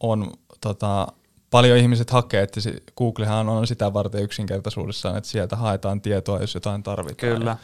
on 0.00 0.32
tota, 0.60 1.06
paljon 1.50 1.78
ihmiset 1.78 2.10
hakee, 2.10 2.42
että 2.42 2.60
se, 2.60 2.82
Googlehan 2.96 3.48
on 3.48 3.66
sitä 3.66 3.92
varten 3.92 4.22
yksinkertaisuudessaan, 4.22 5.16
että 5.16 5.30
sieltä 5.30 5.56
haetaan 5.56 6.00
tietoa, 6.00 6.40
jos 6.40 6.54
jotain 6.54 6.82
tarvitaan. 6.82 7.38
Kyllä. 7.38 7.56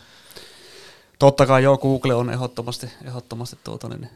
Totta 1.19 1.47
kai 1.47 1.63
joo, 1.63 1.79
Google 1.79 2.15
on 2.15 2.31
ehdottomasti, 2.31 2.91
ehdottomasti 3.05 3.59
tuota, 3.65 3.89
niin, 3.89 4.11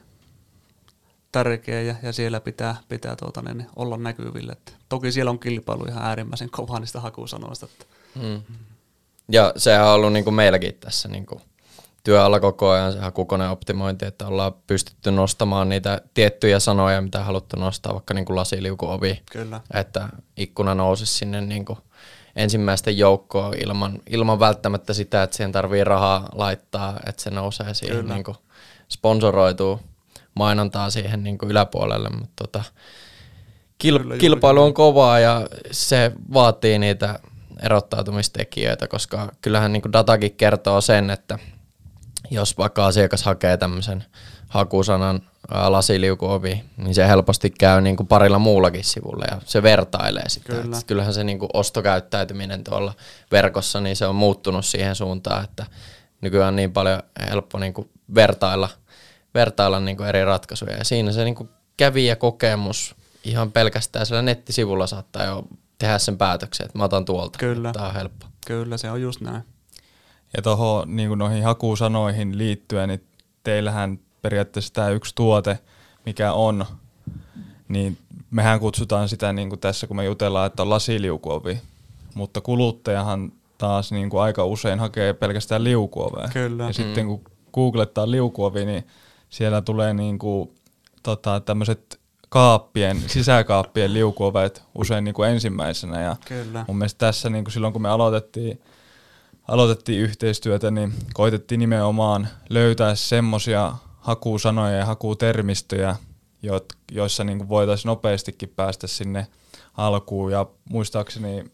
tärkeä 1.33 1.83
ja, 1.83 1.95
ja 2.03 2.13
siellä 2.13 2.41
pitää, 2.41 2.77
pitää 2.89 3.17
tuota, 3.17 3.43
niin, 3.43 3.67
olla 3.77 3.97
näkyvillä. 3.97 4.53
Että 4.53 4.73
toki 4.89 5.13
siellä 5.13 5.31
on 5.31 5.39
kilpailu 5.39 5.85
ihan 5.85 6.05
äärimmäisen 6.05 6.51
kova 6.51 6.81
niistä 6.81 7.01
hakusanoista. 7.01 7.67
Että. 7.67 7.87
Mm. 8.23 8.43
Ja 9.33 9.53
sehän 9.57 9.87
on 9.87 9.95
ollut 9.95 10.13
niin 10.13 10.25
kuin 10.25 10.35
meilläkin 10.35 10.75
tässä 10.75 11.09
niin 11.09 11.27
kuin 11.27 11.41
työalla 12.05 12.41
koko 12.41 12.71
ajan 12.71 12.93
se 12.93 12.99
hakukoneen 12.99 13.51
optimointi, 13.51 14.07
että 14.07 14.27
ollaan 14.27 14.55
pystytty 14.67 15.11
nostamaan 15.11 15.69
niitä 15.69 16.01
tiettyjä 16.15 16.61
sanoja, 16.61 17.01
mitä 17.01 17.25
haluttu 17.25 17.57
nostaa, 17.57 17.93
vaikka 17.93 18.15
niin 18.15 18.25
kuin 18.25 18.37
lasiliukuovi. 18.37 19.23
Kyllä. 19.33 19.61
Että 19.75 20.09
ikkuna 20.37 20.75
nousisi 20.75 21.15
sinne 21.15 21.41
niin 21.41 21.65
kuin 21.65 21.79
ensimmäisten 22.37 22.99
joukkoon 22.99 23.55
ilman, 23.65 23.99
ilman 24.11 24.41
välttämättä 24.41 24.95
sitä, 24.95 25.23
että 25.23 25.37
siihen 25.37 25.53
tarvii 25.53 25.85
rahaa 25.85 26.29
laittaa, 26.33 27.01
että 27.07 27.23
se 27.23 27.31
nousee 27.31 27.75
siihen 27.75 28.07
niin 28.07 28.25
kuin 28.25 28.37
sponsoroituu 28.89 29.81
mainontaa 30.37 30.91
siihen 30.91 31.25
niin 31.25 31.39
kuin 31.39 31.51
yläpuolelle, 31.51 32.09
mutta 32.11 32.33
tota, 32.37 32.65
kil, 33.79 33.99
Kyllä, 33.99 34.17
kilpailu 34.17 34.63
on 34.63 34.75
kovaa 34.75 35.19
ja 35.19 35.47
se 35.71 36.13
vaatii 36.33 36.79
niitä 36.79 37.19
erottautumistekijöitä, 37.63 38.89
koska 38.89 39.33
kyllähän 39.41 39.73
niin 39.73 39.83
kuin 39.83 39.93
datakin 39.93 40.37
kertoo 40.37 40.81
sen, 40.81 41.11
että 41.11 41.39
jos 42.31 42.59
vaikka 42.59 42.87
asiakas 42.87 43.25
hakee 43.25 43.57
tämmöisen 43.57 44.05
hakusanan 44.49 45.23
lasiliukuovi, 45.69 46.65
niin 46.77 46.95
se 46.95 47.09
helposti 47.09 47.51
käy 47.51 47.81
niin 47.81 47.97
kuin 47.97 48.07
parilla 48.07 48.39
muullakin 48.39 48.85
sivulla 48.85 49.25
ja 49.31 49.41
se 49.45 49.63
vertailee 49.63 50.29
sitä. 50.29 50.53
Kyllä. 50.53 50.77
Kyllähän 50.87 51.15
se 51.15 51.25
niin 51.25 51.39
kuin 51.39 51.51
ostokäyttäytyminen 51.55 52.65
tuolla 52.65 52.95
verkossa, 53.33 53.81
niin 53.81 53.97
se 53.97 54.07
on 54.07 54.15
muuttunut 54.15 54.65
siihen 54.65 54.95
suuntaan, 54.95 55.45
että 55.45 55.67
nykyään 56.21 56.49
on 56.49 56.57
niin 56.57 56.73
paljon 56.73 57.03
helppo 57.31 57.59
niin 57.59 57.75
kuin 57.75 57.91
vertailla, 58.15 58.69
vertailla 59.37 59.81
niin 59.81 59.97
kuin 59.97 60.09
eri 60.09 60.25
ratkaisuja. 60.25 60.77
Ja 60.77 60.85
siinä 60.85 61.13
se 61.13 61.25
niin 61.25 61.35
kuin 61.35 61.49
kokemus 62.19 62.97
ihan 63.25 63.53
pelkästään 63.53 64.07
siellä 64.07 64.23
nettisivulla 64.23 64.87
saattaa 64.87 65.25
jo 65.25 65.45
tehdä 65.79 65.99
sen 65.99 66.19
päätöksen, 66.19 66.67
että 66.67 66.79
mä 66.79 66.85
otan 66.85 67.05
tuolta. 67.05 67.39
Kyllä. 67.39 67.73
Tämä 67.73 67.87
on 67.87 67.95
helppo. 67.95 68.27
Kyllä, 68.47 68.77
se 68.77 68.91
on 68.91 69.03
just 69.03 69.21
näin. 69.21 69.43
Ja 70.37 70.43
tuohon 70.43 70.97
niin 70.97 71.19
noihin 71.19 71.45
hakusanoihin 71.45 72.39
liittyen, 72.39 72.89
niin 72.89 73.05
teillähän 73.45 73.99
periaatteessa 74.23 74.73
tämä 74.73 74.89
yksi 74.89 75.15
tuote, 75.15 75.59
mikä 76.07 76.33
on, 76.33 76.67
niin 77.69 77.99
mehän 78.31 78.61
kutsutaan 78.61 79.09
sitä 79.09 79.33
niin 79.33 79.49
kuin 79.49 79.61
tässä, 79.61 79.87
kun 79.87 79.97
me 79.97 80.05
jutellaan, 80.05 80.47
että 80.47 80.63
on 80.63 80.71
lasiliukuovi, 80.71 81.61
mutta 82.15 82.41
kuluttajahan 82.41 83.33
taas 83.59 83.93
niin 83.93 84.11
kuin 84.11 84.23
aika 84.23 84.45
usein 84.45 84.79
hakee 84.79 85.13
pelkästään 85.13 85.65
liukuovea. 85.65 86.29
Kyllä. 86.33 86.63
Ja 86.63 86.69
mm. 86.69 86.73
sitten 86.73 87.07
kun 87.07 87.25
googlettaa 87.53 88.11
liukuovi, 88.11 88.65
niin 88.65 88.87
siellä 89.31 89.63
tulee 89.63 89.95
niin 89.95 90.19
kuin, 90.19 90.51
tota, 91.03 91.41
tämmöiset 91.41 92.01
kaappien, 92.29 93.03
sisäkaappien 93.07 93.95
liukuovet 93.95 94.63
usein 94.75 95.05
niin 95.05 95.15
kuin 95.15 95.31
ensimmäisenä. 95.31 96.01
Ja 96.01 96.17
Kyllä. 96.25 96.65
mun 96.69 96.79
mielestä 96.79 96.99
tässä 96.99 97.31
niin 97.31 97.45
kuin 97.45 97.53
silloin, 97.53 97.73
kun 97.73 97.83
me 97.83 97.89
aloitettiin 97.89 98.61
aloitettiin 99.49 100.03
yhteistyötä, 100.03 100.71
niin 100.71 100.95
koitettiin 101.15 101.59
nimenomaan 101.59 102.29
löytää 102.49 102.95
semmoisia 102.95 103.73
hakusanoja 104.01 104.77
ja 104.77 104.87
hakutermistöjä, 104.87 105.97
joissa 106.93 107.25
niin 107.25 107.49
voitaisiin 107.49 107.89
nopeastikin 107.89 108.53
päästä 108.57 108.87
sinne 108.87 109.27
alkuun. 109.77 110.33
Ja 110.33 110.47
muistaakseni 110.71 111.45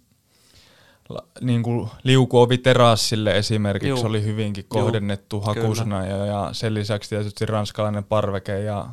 niin 1.41 1.63
kuin 1.63 1.89
liukuovi 2.03 2.59
terassille 2.59 3.39
esimerkiksi 3.39 3.89
Juu. 3.89 4.07
oli 4.07 4.25
hyvinkin 4.25 4.65
kohdennettu 4.69 5.37
Juu, 5.37 5.45
hakusana 5.45 6.07
ja, 6.07 6.27
ja 6.27 6.49
sen 6.53 6.75
lisäksi 6.75 7.11
tietysti 7.11 7.47
ranskalainen 7.47 8.05
parveke 8.05 8.61
ja 8.61 8.89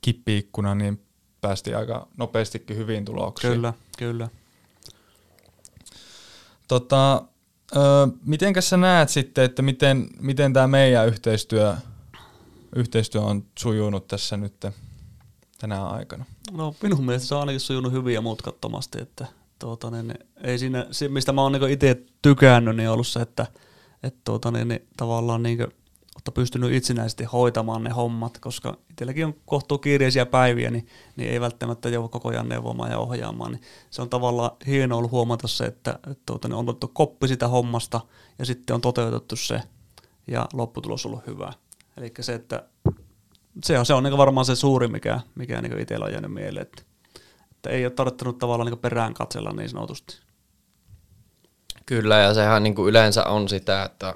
kippiikkuna, 0.00 0.74
niin 0.74 1.02
päästiin 1.40 1.76
aika 1.76 2.08
nopeastikin 2.16 2.76
hyvin 2.76 3.04
tuloksiin. 3.04 3.52
Kyllä, 3.52 3.72
kyllä. 3.98 4.28
Tota, 6.68 7.22
Öö, 7.76 8.06
mitenkäs 8.26 8.70
sä 8.70 8.76
näet 8.76 9.08
sitten, 9.08 9.44
että 9.44 9.62
miten, 9.62 10.08
miten 10.20 10.52
tämä 10.52 10.66
meidän 10.66 11.06
yhteistyö, 11.06 11.76
yhteistyö 12.76 13.20
on 13.20 13.44
sujunut 13.58 14.08
tässä 14.08 14.36
nyt 14.36 14.66
tänä 15.58 15.86
aikana? 15.86 16.24
No 16.52 16.74
minun 16.82 17.04
mielestä 17.04 17.28
se 17.28 17.34
on 17.34 17.40
ainakin 17.40 17.60
sujunut 17.60 17.92
hyvin 17.92 18.14
ja 18.14 18.20
mutkattomasti, 18.20 19.02
että 19.02 19.26
tuota, 19.60 19.90
niin, 19.90 20.14
ei 20.42 20.58
siinä, 20.58 20.86
mistä 21.08 21.32
mä 21.32 21.42
oon 21.42 21.52
niin 21.52 21.70
itse 21.70 22.02
tykännyt, 22.22 22.76
niin 22.76 22.90
ollut 22.90 23.06
se, 23.06 23.20
että, 23.20 23.46
että 24.02 24.20
tuota, 24.24 24.50
niin, 24.50 24.68
niin, 24.68 24.88
tavallaan 24.96 25.42
niin 25.42 25.58
mutta 26.14 26.32
pystynyt 26.32 26.72
itsenäisesti 26.72 27.24
hoitamaan 27.24 27.84
ne 27.84 27.90
hommat, 27.90 28.38
koska 28.38 28.76
itselläkin 28.90 29.26
on 29.26 29.34
kohtuu 29.46 29.78
kiireisiä 29.78 30.26
päiviä, 30.26 30.70
niin, 30.70 30.86
niin 31.16 31.30
ei 31.30 31.40
välttämättä 31.40 31.88
joudu 31.88 32.08
koko 32.08 32.28
ajan 32.28 32.48
neuvomaan 32.48 32.90
ja 32.90 32.98
ohjaamaan. 32.98 33.52
Niin 33.52 33.62
se 33.90 34.02
on 34.02 34.10
tavallaan 34.10 34.50
hienoa 34.66 34.98
ollut 34.98 35.10
huomata 35.10 35.48
se, 35.48 35.64
että, 35.64 35.98
että 36.10 36.22
tuota, 36.26 36.48
niin 36.48 36.56
on 36.56 36.68
otettu 36.68 36.88
koppi 36.88 37.28
sitä 37.28 37.48
hommasta 37.48 38.00
ja 38.38 38.44
sitten 38.44 38.74
on 38.74 38.80
toteutettu 38.80 39.36
se 39.36 39.60
ja 40.26 40.46
lopputulos 40.52 41.06
on 41.06 41.12
ollut 41.12 41.26
hyvä. 41.26 41.52
Eli 41.96 42.12
se, 42.20 42.34
että 42.34 42.68
se 43.64 43.78
on, 43.78 43.86
se 43.86 43.94
on 43.94 44.02
niin 44.02 44.18
varmaan 44.18 44.46
se 44.46 44.56
suuri, 44.56 44.88
mikä, 44.88 45.20
mikä 45.34 45.62
niin 45.62 45.80
itsellä 45.80 46.04
on 46.04 46.12
jäänyt 46.12 46.32
mieleen, 46.32 46.66
että, 46.66 46.82
että 47.60 47.70
ei 47.70 47.84
ole 47.84 47.90
tarvittanut 47.90 48.38
tavallaan 48.38 48.70
niin 48.70 48.78
perään 48.78 49.14
katsella 49.14 49.52
niin 49.52 49.68
sanotusti. 49.68 50.18
Kyllä, 51.86 52.18
ja 52.18 52.34
sehän 52.34 52.62
niin 52.62 52.74
kuin 52.74 52.88
yleensä 52.88 53.24
on 53.24 53.48
sitä, 53.48 53.82
että 53.82 54.14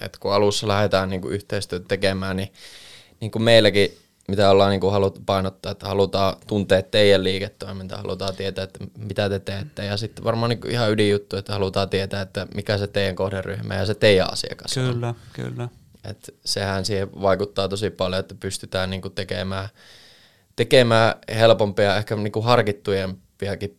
että 0.00 0.18
kun 0.20 0.32
alussa 0.32 0.68
lähdetään 0.68 1.08
niin 1.10 1.20
kuin 1.20 1.34
yhteistyötä 1.34 1.84
tekemään, 1.88 2.36
niin, 2.36 2.52
niin 3.20 3.30
kuin 3.30 3.42
meilläkin, 3.42 3.98
mitä 4.28 4.50
ollaan 4.50 4.70
niin 4.70 4.80
kuin 4.80 4.92
haluttu 4.92 5.20
painottaa, 5.26 5.72
että 5.72 5.88
halutaan 5.88 6.36
tuntea 6.46 6.82
teidän 6.82 7.24
liiketoiminta, 7.24 7.96
halutaan 7.96 8.36
tietää, 8.36 8.64
että 8.64 8.78
mitä 8.98 9.28
te 9.28 9.38
teette. 9.38 9.84
Ja 9.84 9.96
sitten 9.96 10.24
varmaan 10.24 10.50
niin 10.50 10.60
kuin 10.60 10.70
ihan 10.70 10.90
ydinjuttu, 10.90 11.36
että 11.36 11.52
halutaan 11.52 11.88
tietää, 11.88 12.22
että 12.22 12.46
mikä 12.54 12.78
se 12.78 12.86
teidän 12.86 13.16
kohderyhmä 13.16 13.74
ja 13.74 13.86
se 13.86 13.94
teidän 13.94 14.32
asiakas 14.32 14.74
Kyllä, 14.74 15.08
on. 15.08 15.14
kyllä. 15.32 15.68
Et 16.04 16.34
sehän 16.44 16.84
siihen 16.84 17.22
vaikuttaa 17.22 17.68
tosi 17.68 17.90
paljon, 17.90 18.20
että 18.20 18.34
pystytään 18.40 18.90
niin 18.90 19.02
kuin 19.02 19.14
tekemään, 19.14 19.68
tekemään 20.58 21.14
helpompia, 21.34 21.96
ehkä 21.96 22.16
niin 22.16 22.32
kuin 22.32 22.44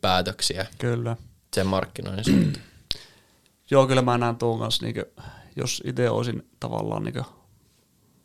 päätöksiä 0.02 0.68
kyllä. 0.78 1.16
sen 1.54 1.68
markkinoinnin 1.68 2.26
suhteen. 2.26 2.66
Joo, 3.72 3.88
kyllä 3.88 4.02
mä 4.02 4.18
näen 4.18 4.36
tuon 4.36 4.60
kanssa 4.60 4.86
niin 4.86 4.96
jos 5.56 5.84
itse 5.86 6.10
olisin 6.10 6.48
tavallaan 6.60 7.04
niin 7.04 7.26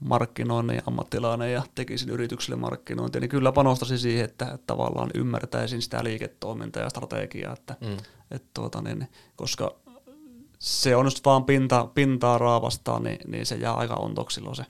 markkinoinnin 0.01 0.83
ammattilainen 0.87 1.53
ja 1.53 1.63
tekisin 1.75 2.11
yritykselle 2.11 2.57
markkinointia, 2.57 3.21
niin 3.21 3.29
kyllä 3.29 3.53
panostaisin 3.53 3.99
siihen, 3.99 4.25
että, 4.25 4.59
tavallaan 4.67 5.11
ymmärtäisin 5.15 5.83
sitä 5.83 6.05
liiketoimintaa 6.05 6.83
ja 6.83 6.91
strategiaa, 6.91 7.53
että, 7.53 7.77
mm. 7.81 7.97
että 8.31 8.49
tuota, 8.55 8.83
niin, 8.83 9.09
koska 9.37 9.75
se 10.59 10.97
on 10.97 11.07
just 11.07 11.25
vaan 11.25 11.45
pinta, 11.45 11.89
pintaa 11.95 12.39
raavastaa, 12.39 13.01
niin, 13.01 13.19
niin 13.27 13.47
se 13.47 13.55
jää 13.55 13.75
aika 13.75 13.95
ontoksi 13.95 14.35
silloin 14.35 14.57
se, 14.57 14.65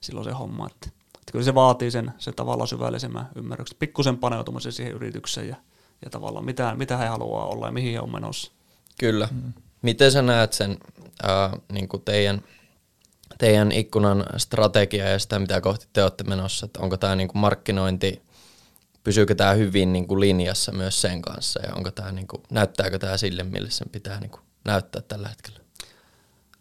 silloin 0.00 0.24
se 0.24 0.32
homma. 0.32 0.66
Että 0.66 1.03
kyllä 1.34 1.44
se 1.44 1.54
vaatii 1.54 1.90
sen, 1.90 2.12
sen 2.18 2.34
tavallaan 2.34 2.68
syvällisemmän 2.68 3.28
ymmärryksen, 3.34 3.78
pikkusen 3.78 4.18
paneutumisen 4.18 4.72
siihen 4.72 4.92
yritykseen 4.92 5.48
ja, 5.48 5.56
ja 6.04 6.10
tavallaan 6.10 6.44
mitä, 6.44 6.74
mitä 6.76 6.96
he 6.96 7.06
haluaa 7.06 7.46
olla 7.46 7.66
ja 7.66 7.72
mihin 7.72 7.92
he 7.92 8.00
on 8.00 8.12
menossa. 8.12 8.52
Kyllä. 8.98 9.28
Mm. 9.30 9.52
Miten 9.82 10.12
sä 10.12 10.22
näet 10.22 10.52
sen 10.52 10.78
ää, 11.22 11.56
niin 11.72 11.88
kuin 11.88 12.02
teidän, 12.02 12.42
teidän 13.38 13.72
ikkunan 13.72 14.26
strategia 14.36 15.08
ja 15.08 15.18
sitä, 15.18 15.38
mitä 15.38 15.60
kohti 15.60 15.86
te 15.92 16.02
olette 16.02 16.24
menossa? 16.24 16.66
Että 16.66 16.80
onko 16.80 16.96
tämä 16.96 17.16
niin 17.16 17.28
kuin 17.28 17.40
markkinointi, 17.40 18.22
pysyykö 19.04 19.34
tämä 19.34 19.52
hyvin 19.52 19.92
niin 19.92 20.06
kuin 20.06 20.20
linjassa 20.20 20.72
myös 20.72 21.00
sen 21.00 21.22
kanssa 21.22 21.60
ja 21.66 21.74
onko 21.74 21.90
tämä 21.90 22.12
niin 22.12 22.26
kuin, 22.26 22.42
näyttääkö 22.50 22.98
tämä 22.98 23.16
sille, 23.16 23.42
mille 23.42 23.70
sen 23.70 23.88
pitää 23.92 24.20
niin 24.20 24.30
kuin 24.30 24.42
näyttää 24.64 25.02
tällä 25.02 25.28
hetkellä? 25.28 25.60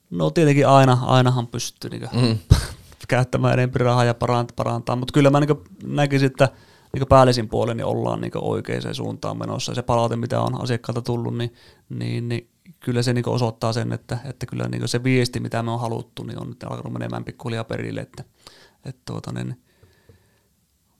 No 0.10 0.30
tietenkin 0.30 0.68
aina, 0.68 0.98
ainahan 1.02 1.48
pystyy 1.48 1.90
niin 1.90 2.10
mm. 2.14 2.38
käyttämään 3.08 3.54
enemmän 3.54 3.82
rahaa 3.82 4.04
ja 4.04 4.14
parantaa, 4.14 4.56
parantaa. 4.56 4.96
mutta 4.96 5.14
kyllä 5.14 5.30
mä 5.30 5.40
niin 5.40 5.58
näkisin, 5.86 6.26
että 6.26 6.50
niin 6.94 7.08
päällisin 7.08 7.50
puolin 7.50 7.78
niin 7.78 7.86
ollaan 7.86 8.22
niin 8.22 8.32
oikeaan 8.36 8.96
suuntaan 8.96 9.38
menossa. 9.38 9.72
Ja 9.72 9.76
se 9.76 9.82
palaute, 9.82 10.16
mitä 10.16 10.42
on 10.42 10.62
asiakkaalta 10.62 11.02
tullut, 11.02 11.38
niin, 11.38 11.54
niin, 11.90 12.30
niin 12.30 12.50
kyllä 12.80 13.02
se 13.02 13.14
niin 13.14 13.30
osoittaa 13.30 13.74
sen, 13.74 13.94
että, 13.94 14.18
että 14.26 14.46
kyllä 14.46 14.68
niin 14.68 14.88
se 14.88 15.04
viesti, 15.04 15.40
mitä 15.40 15.64
me 15.64 15.72
on 15.72 15.80
haluttu, 15.80 16.24
niin 16.24 16.42
on 16.42 16.48
nyt 16.48 16.64
alkanut 16.64 16.94
menemään 16.94 17.24
pikkuhiljaa 17.24 17.64
perille. 17.64 18.02
Että, 18.02 18.24
että 18.86 19.02
tuota, 19.06 19.32
niin, 19.32 19.64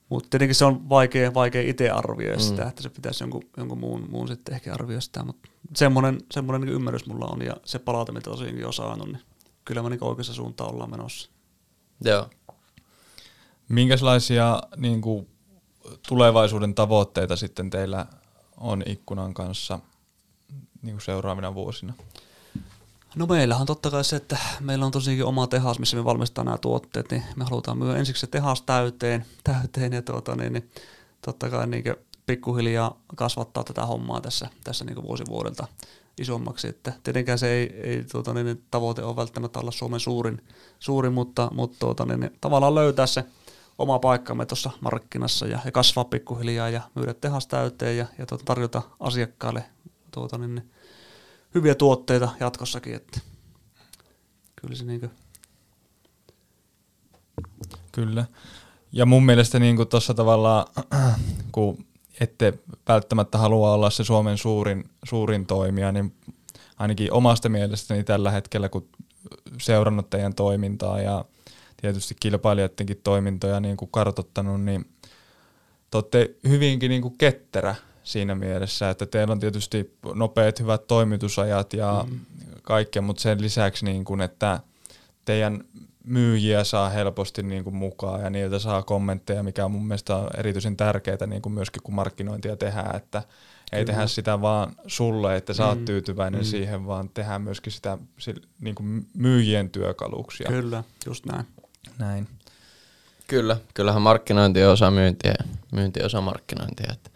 mutta 0.08 0.30
tietenkin 0.30 0.54
se 0.54 0.64
on 0.64 0.88
vaikea, 0.88 1.34
vaikea 1.34 1.62
itse 1.62 1.90
arvioida 1.90 2.36
mm. 2.36 2.42
sitä, 2.42 2.68
että 2.68 2.82
se 2.82 2.88
pitäisi 2.88 3.24
jonkun, 3.24 3.42
jonkun 3.56 3.78
muun, 3.78 4.06
muun 4.10 4.28
sitten 4.28 4.54
ehkä 4.54 4.74
arvioida 4.74 5.00
sitä, 5.00 5.24
mutta 5.24 5.48
semmoinen, 5.76 6.18
semmoinen 6.30 6.60
niin 6.60 6.74
ymmärrys 6.74 7.06
mulla 7.06 7.26
on 7.26 7.42
ja 7.42 7.56
se 7.64 7.78
palaute, 7.78 8.12
mitä 8.12 8.30
tosiaankin 8.30 8.66
on 8.66 8.72
saanut, 8.72 9.06
niin 9.06 9.22
kyllä 9.64 9.82
me 9.82 9.90
niin 9.90 10.04
oikeassa 10.04 10.34
suuntaan 10.34 10.74
ollaan 10.74 10.90
menossa. 10.90 11.30
Joo. 12.00 12.30
Minkälaisia 13.68 14.62
niin 14.76 15.00
kuin, 15.00 15.28
tulevaisuuden 16.08 16.74
tavoitteita 16.74 17.36
sitten 17.36 17.70
teillä 17.70 18.06
on 18.56 18.82
ikkunan 18.86 19.34
kanssa 19.34 19.78
niin 20.82 20.94
kuin 20.94 21.04
seuraavina 21.04 21.54
vuosina? 21.54 21.94
No 23.14 23.26
meillähän 23.26 23.60
on 23.60 23.66
totta 23.66 23.90
kai 23.90 24.04
se, 24.04 24.16
että 24.16 24.38
meillä 24.60 24.86
on 24.86 24.92
tosiaankin 24.92 25.24
oma 25.24 25.46
tehas, 25.46 25.78
missä 25.78 25.96
me 25.96 26.04
valmistetaan 26.04 26.44
nämä 26.44 26.58
tuotteet, 26.58 27.10
niin 27.10 27.22
me 27.36 27.44
halutaan 27.44 27.78
myydä 27.78 27.96
ensiksi 27.96 28.20
se 28.20 28.26
tehas 28.26 28.62
täyteen, 28.62 29.26
täyteen 29.44 29.92
ja 29.92 30.02
tuota, 30.02 30.36
niin, 30.36 30.52
niin, 30.52 30.70
totta 31.22 31.50
kai 31.50 31.66
niin 31.66 31.84
pikkuhiljaa 32.26 32.98
kasvattaa 33.16 33.64
tätä 33.64 33.86
hommaa 33.86 34.20
tässä, 34.20 34.48
tässä 34.64 34.84
niin 34.84 35.02
vuosi 35.02 35.24
vuodelta 35.28 35.66
isommaksi. 36.18 36.68
Että 36.68 36.92
tietenkään 37.02 37.38
se 37.38 37.52
ei, 37.52 37.80
ei 37.82 38.04
tuota, 38.12 38.34
niin, 38.34 38.46
niin, 38.46 38.64
tavoite 38.70 39.02
ole 39.02 39.16
välttämättä 39.16 39.60
olla 39.60 39.70
Suomen 39.70 40.00
suurin, 40.00 40.42
suurin 40.78 41.12
mutta, 41.12 41.50
mutta 41.54 41.76
tuota, 41.78 42.04
niin, 42.04 42.20
niin, 42.20 42.30
tavallaan 42.40 42.74
löytää 42.74 43.06
se 43.06 43.24
oma 43.78 43.98
paikkamme 43.98 44.46
tuossa 44.46 44.70
markkinassa 44.80 45.46
ja, 45.46 45.58
ja 45.64 45.72
kasvaa 45.72 46.04
pikkuhiljaa 46.04 46.68
ja 46.68 46.82
myydä 46.94 47.14
tehas 47.14 47.46
täyteen 47.46 47.96
ja, 47.96 48.06
ja 48.18 48.26
tuota, 48.26 48.44
tarjota 48.44 48.82
asiakkaille 49.00 49.64
tuota, 50.10 50.38
niin, 50.38 50.54
niin, 50.54 50.70
hyviä 51.54 51.74
tuotteita 51.74 52.28
jatkossakin. 52.40 52.94
Että 52.94 53.20
kyllä 54.56 54.74
se 54.74 54.84
niin 54.84 55.00
kuin... 55.00 55.10
Kyllä. 57.92 58.24
Ja 58.92 59.06
mun 59.06 59.26
mielestä 59.26 59.58
niin 59.58 59.88
tuossa 59.88 60.14
tavallaan, 60.14 60.66
kun 61.52 61.86
ette 62.20 62.54
välttämättä 62.88 63.38
halua 63.38 63.74
olla 63.74 63.90
se 63.90 64.04
Suomen 64.04 64.38
suurin, 64.38 64.84
suurin 65.04 65.46
toimija, 65.46 65.92
niin 65.92 66.14
ainakin 66.78 67.12
omasta 67.12 67.48
mielestäni 67.48 68.04
tällä 68.04 68.30
hetkellä, 68.30 68.68
kun 68.68 68.88
seurannut 69.60 70.10
teidän 70.10 70.34
toimintaa 70.34 71.00
ja 71.00 71.24
tietysti 71.80 72.16
kilpailijoidenkin 72.20 73.00
toimintoja 73.04 73.60
niin 73.60 73.76
kuin 73.76 73.90
kartottanut, 73.90 74.60
niin 74.60 74.84
te 75.90 75.96
olette 75.96 76.34
hyvinkin 76.48 76.88
niin 76.88 77.02
kuin 77.02 77.18
ketterä 77.18 77.74
siinä 78.04 78.34
mielessä, 78.34 78.90
että 78.90 79.06
teillä 79.06 79.32
on 79.32 79.40
tietysti 79.40 79.96
nopeat 80.14 80.60
hyvät 80.60 80.86
toimitusajat 80.86 81.72
ja 81.72 82.04
mm. 82.10 82.20
kaikkea, 82.62 83.02
mutta 83.02 83.22
sen 83.22 83.42
lisäksi, 83.42 83.84
niin 83.84 84.04
kuin, 84.04 84.20
että 84.20 84.60
teidän 85.24 85.64
myyjiä 86.04 86.64
saa 86.64 86.88
helposti 86.88 87.42
niin 87.42 87.64
kuin 87.64 87.76
mukaan 87.76 88.20
ja 88.20 88.30
niiltä 88.30 88.58
saa 88.58 88.82
kommentteja, 88.82 89.42
mikä 89.42 89.64
on 89.64 89.70
mun 89.70 89.86
mielestä 89.86 90.16
on 90.16 90.28
erityisen 90.38 90.76
tärkeää 90.76 91.26
niin 91.26 91.42
kuin 91.42 91.52
myöskin 91.52 91.82
kun 91.82 91.94
markkinointia 91.94 92.56
tehdään, 92.56 92.96
että 92.96 93.22
ei 93.72 93.84
Kyllä. 93.84 93.92
tehdä 93.92 94.06
sitä 94.06 94.40
vaan 94.40 94.72
sulle, 94.86 95.36
että 95.36 95.54
sä 95.54 95.66
oot 95.66 95.78
mm. 95.78 95.84
tyytyväinen 95.84 96.40
mm. 96.40 96.44
siihen, 96.44 96.86
vaan 96.86 97.08
tehdään 97.08 97.42
myöskin 97.42 97.72
sitä 97.72 97.98
niin 98.60 98.74
kuin 98.74 99.06
myyjien 99.14 99.70
työkaluksia. 99.70 100.48
Kyllä, 100.48 100.84
just 101.06 101.26
näin. 101.26 101.46
Näin. 101.98 102.28
Kyllä, 103.26 103.56
kyllähän 103.74 104.02
markkinointi 104.02 104.64
on 104.64 104.72
osa 104.72 104.90
myyntiä, 104.90 105.34
myynti 105.72 106.00
on 106.00 106.06
osa 106.06 106.20
markkinointia, 106.20 106.92
että 106.92 107.10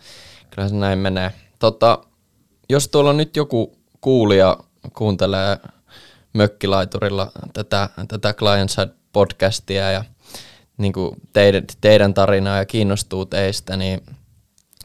kyllähän 0.51 0.71
se 0.71 0.77
näin 0.77 0.99
menee. 0.99 1.33
Tota, 1.59 1.99
jos 2.69 2.89
tuolla 2.89 3.13
nyt 3.13 3.37
joku 3.37 3.79
kuulija 4.01 4.59
kuuntelee 4.93 5.59
mökkilaiturilla 6.33 7.33
tätä, 7.53 7.89
tätä 8.09 8.35
Client 8.35 8.71
Side 8.71 8.91
podcastia 9.13 9.91
ja 9.91 10.05
niin 10.79 10.93
kuin 10.93 11.17
teidän, 11.33 11.65
teidän 11.81 12.15
tarinaa 12.15 12.57
ja 12.57 12.67
kiinnostuu 12.67 13.27
teistä, 13.27 13.77
niin 13.77 14.01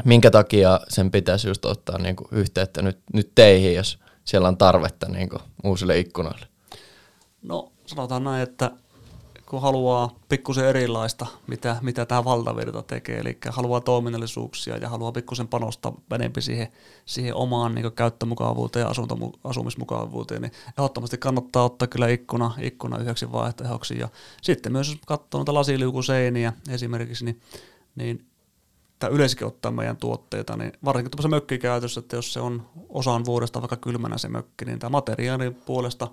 minkä 0.05 0.31
takia 0.31 0.79
sen 0.89 1.11
pitäisi 1.11 1.47
just 1.47 1.65
ottaa 1.65 1.97
niin 1.97 2.15
kuin 2.15 2.27
yhteyttä 2.31 2.81
nyt, 2.81 2.99
nyt 3.13 3.31
teihin, 3.35 3.75
jos 3.75 3.99
siellä 4.25 4.47
on 4.47 4.57
tarvetta 4.57 5.09
niin 5.09 5.29
kuin 5.29 5.41
uusille 5.63 5.99
ikkunoille? 5.99 6.47
No 7.41 7.71
sanotaan 7.85 8.23
näin, 8.23 8.43
että 8.43 8.71
kun 9.53 9.61
haluaa 9.61 10.15
pikkusen 10.29 10.65
erilaista, 10.65 11.25
mitä, 11.47 11.75
mitä 11.81 12.05
tämä 12.05 12.23
valtavirta 12.23 12.81
tekee, 12.81 13.19
eli 13.19 13.37
haluaa 13.49 13.81
toiminnallisuuksia 13.81 14.77
ja 14.77 14.89
haluaa 14.89 15.11
pikkusen 15.11 15.47
panostaa 15.47 15.93
enemmän 16.15 16.41
siihen, 16.41 16.67
siihen 17.05 17.35
omaan 17.35 17.75
niin 17.75 17.91
käyttömukavuuteen 17.91 18.83
ja 18.83 18.89
asunto, 18.89 19.17
asumismukavuuteen, 19.43 20.41
niin 20.41 20.51
ehdottomasti 20.77 21.17
kannattaa 21.17 21.63
ottaa 21.63 21.87
kyllä 21.87 22.07
ikkuna, 22.07 22.51
ikkuna 22.61 22.97
yhdeksi 22.97 23.31
vaihtoehdoksi. 23.31 23.99
Ja 23.99 24.09
sitten 24.41 24.71
myös 24.71 24.89
jos 24.89 24.99
katsoo 25.05 25.39
noita 25.39 25.53
lasiliukuseiniä 25.53 26.53
esimerkiksi, 26.69 27.25
niin, 27.25 27.41
niin 27.95 28.25
tai 28.99 29.09
yleensäkin 29.09 29.47
ottaa 29.47 29.71
meidän 29.71 29.97
tuotteita, 29.97 30.57
niin 30.57 30.71
varsinkin 30.85 31.11
tuossa 31.11 31.29
mökkikäytössä, 31.29 31.99
että 31.99 32.15
jos 32.15 32.33
se 32.33 32.39
on 32.39 32.69
osan 32.89 33.25
vuodesta 33.25 33.61
vaikka 33.61 33.77
kylmänä 33.77 34.17
se 34.17 34.29
mökki, 34.29 34.65
niin 34.65 34.79
tämä 34.79 34.89
materiaalin 34.89 35.55
puolesta 35.55 36.07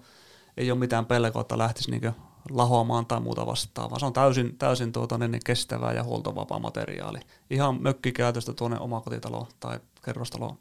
ei 0.57 0.71
ole 0.71 0.79
mitään 0.79 1.07
pelkoa, 1.07 1.43
että 1.43 1.59
lähtisi 1.59 1.91
niin 1.91 2.13
lahoamaan 2.51 3.07
tai 3.07 3.21
muuta 3.21 3.47
vastaavaa. 3.47 3.99
Se 3.99 4.07
on 4.07 4.13
täysin, 4.13 4.59
täysin 4.59 4.93
tuota, 4.93 5.19
niin 5.19 5.41
kestävää 5.45 5.93
ja 5.93 6.05
huoltovapaa 6.05 6.59
materiaali. 6.59 7.19
Ihan 7.51 7.83
mökkikäytöstä 7.83 8.53
tuonne 8.53 8.79
omakotitalo 8.79 9.49
tai 9.61 9.81
kerrostalo 10.05 10.57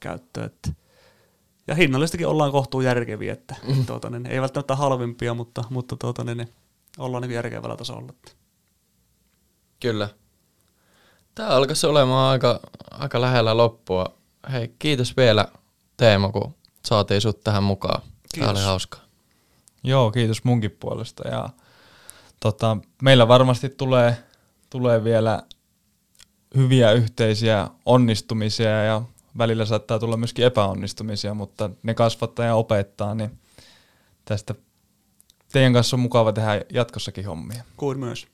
käyttöön. 0.00 0.50
Ja 1.66 1.74
hinnallistakin 1.74 2.26
ollaan 2.26 2.52
kohtuu 2.52 2.80
järkeviä, 2.80 3.32
että 3.32 3.54
mm. 3.68 3.86
tuota, 3.86 4.10
niin, 4.10 4.26
ei 4.26 4.40
välttämättä 4.40 4.76
halvimpia, 4.76 5.34
mutta, 5.34 5.64
mutta 5.70 5.96
tuota, 5.96 6.24
niin, 6.24 6.48
ollaan 6.98 7.22
niin 7.22 7.34
järkevällä 7.34 7.76
tasolla. 7.76 8.12
Kyllä. 9.80 10.08
Tämä 11.34 11.48
alkaisi 11.48 11.86
olemaan 11.86 12.32
aika, 12.32 12.60
aika 12.90 13.20
lähellä 13.20 13.56
loppua. 13.56 14.06
Hei, 14.52 14.74
kiitos 14.78 15.16
vielä 15.16 15.48
Teemo, 15.96 16.32
kun 16.32 16.54
saatiin 16.86 17.20
sut 17.20 17.40
tähän 17.44 17.62
mukaan. 17.62 18.02
Kiitos. 18.02 18.38
Tämä 18.38 18.50
oli 18.50 18.60
hauskaa. 18.60 19.01
Joo, 19.84 20.10
kiitos 20.10 20.44
munkin 20.44 20.70
puolesta. 20.70 21.28
Ja, 21.28 21.48
tota, 22.40 22.76
meillä 23.02 23.28
varmasti 23.28 23.68
tulee, 23.68 24.16
tulee 24.70 25.04
vielä 25.04 25.42
hyviä 26.56 26.92
yhteisiä 26.92 27.68
onnistumisia 27.86 28.84
ja 28.84 29.02
välillä 29.38 29.66
saattaa 29.66 29.98
tulla 29.98 30.16
myöskin 30.16 30.44
epäonnistumisia, 30.44 31.34
mutta 31.34 31.70
ne 31.82 31.94
kasvattaa 31.94 32.46
ja 32.46 32.54
opettaa, 32.54 33.14
niin 33.14 33.38
tästä 34.24 34.54
teidän 35.52 35.72
kanssa 35.72 35.96
on 35.96 36.00
mukava 36.00 36.32
tehdä 36.32 36.60
jatkossakin 36.72 37.26
hommia. 37.26 37.64
Kuin 37.76 37.98
myös. 37.98 38.26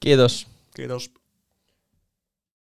Kiitos. 0.00 0.46
Kiitos. 0.74 1.10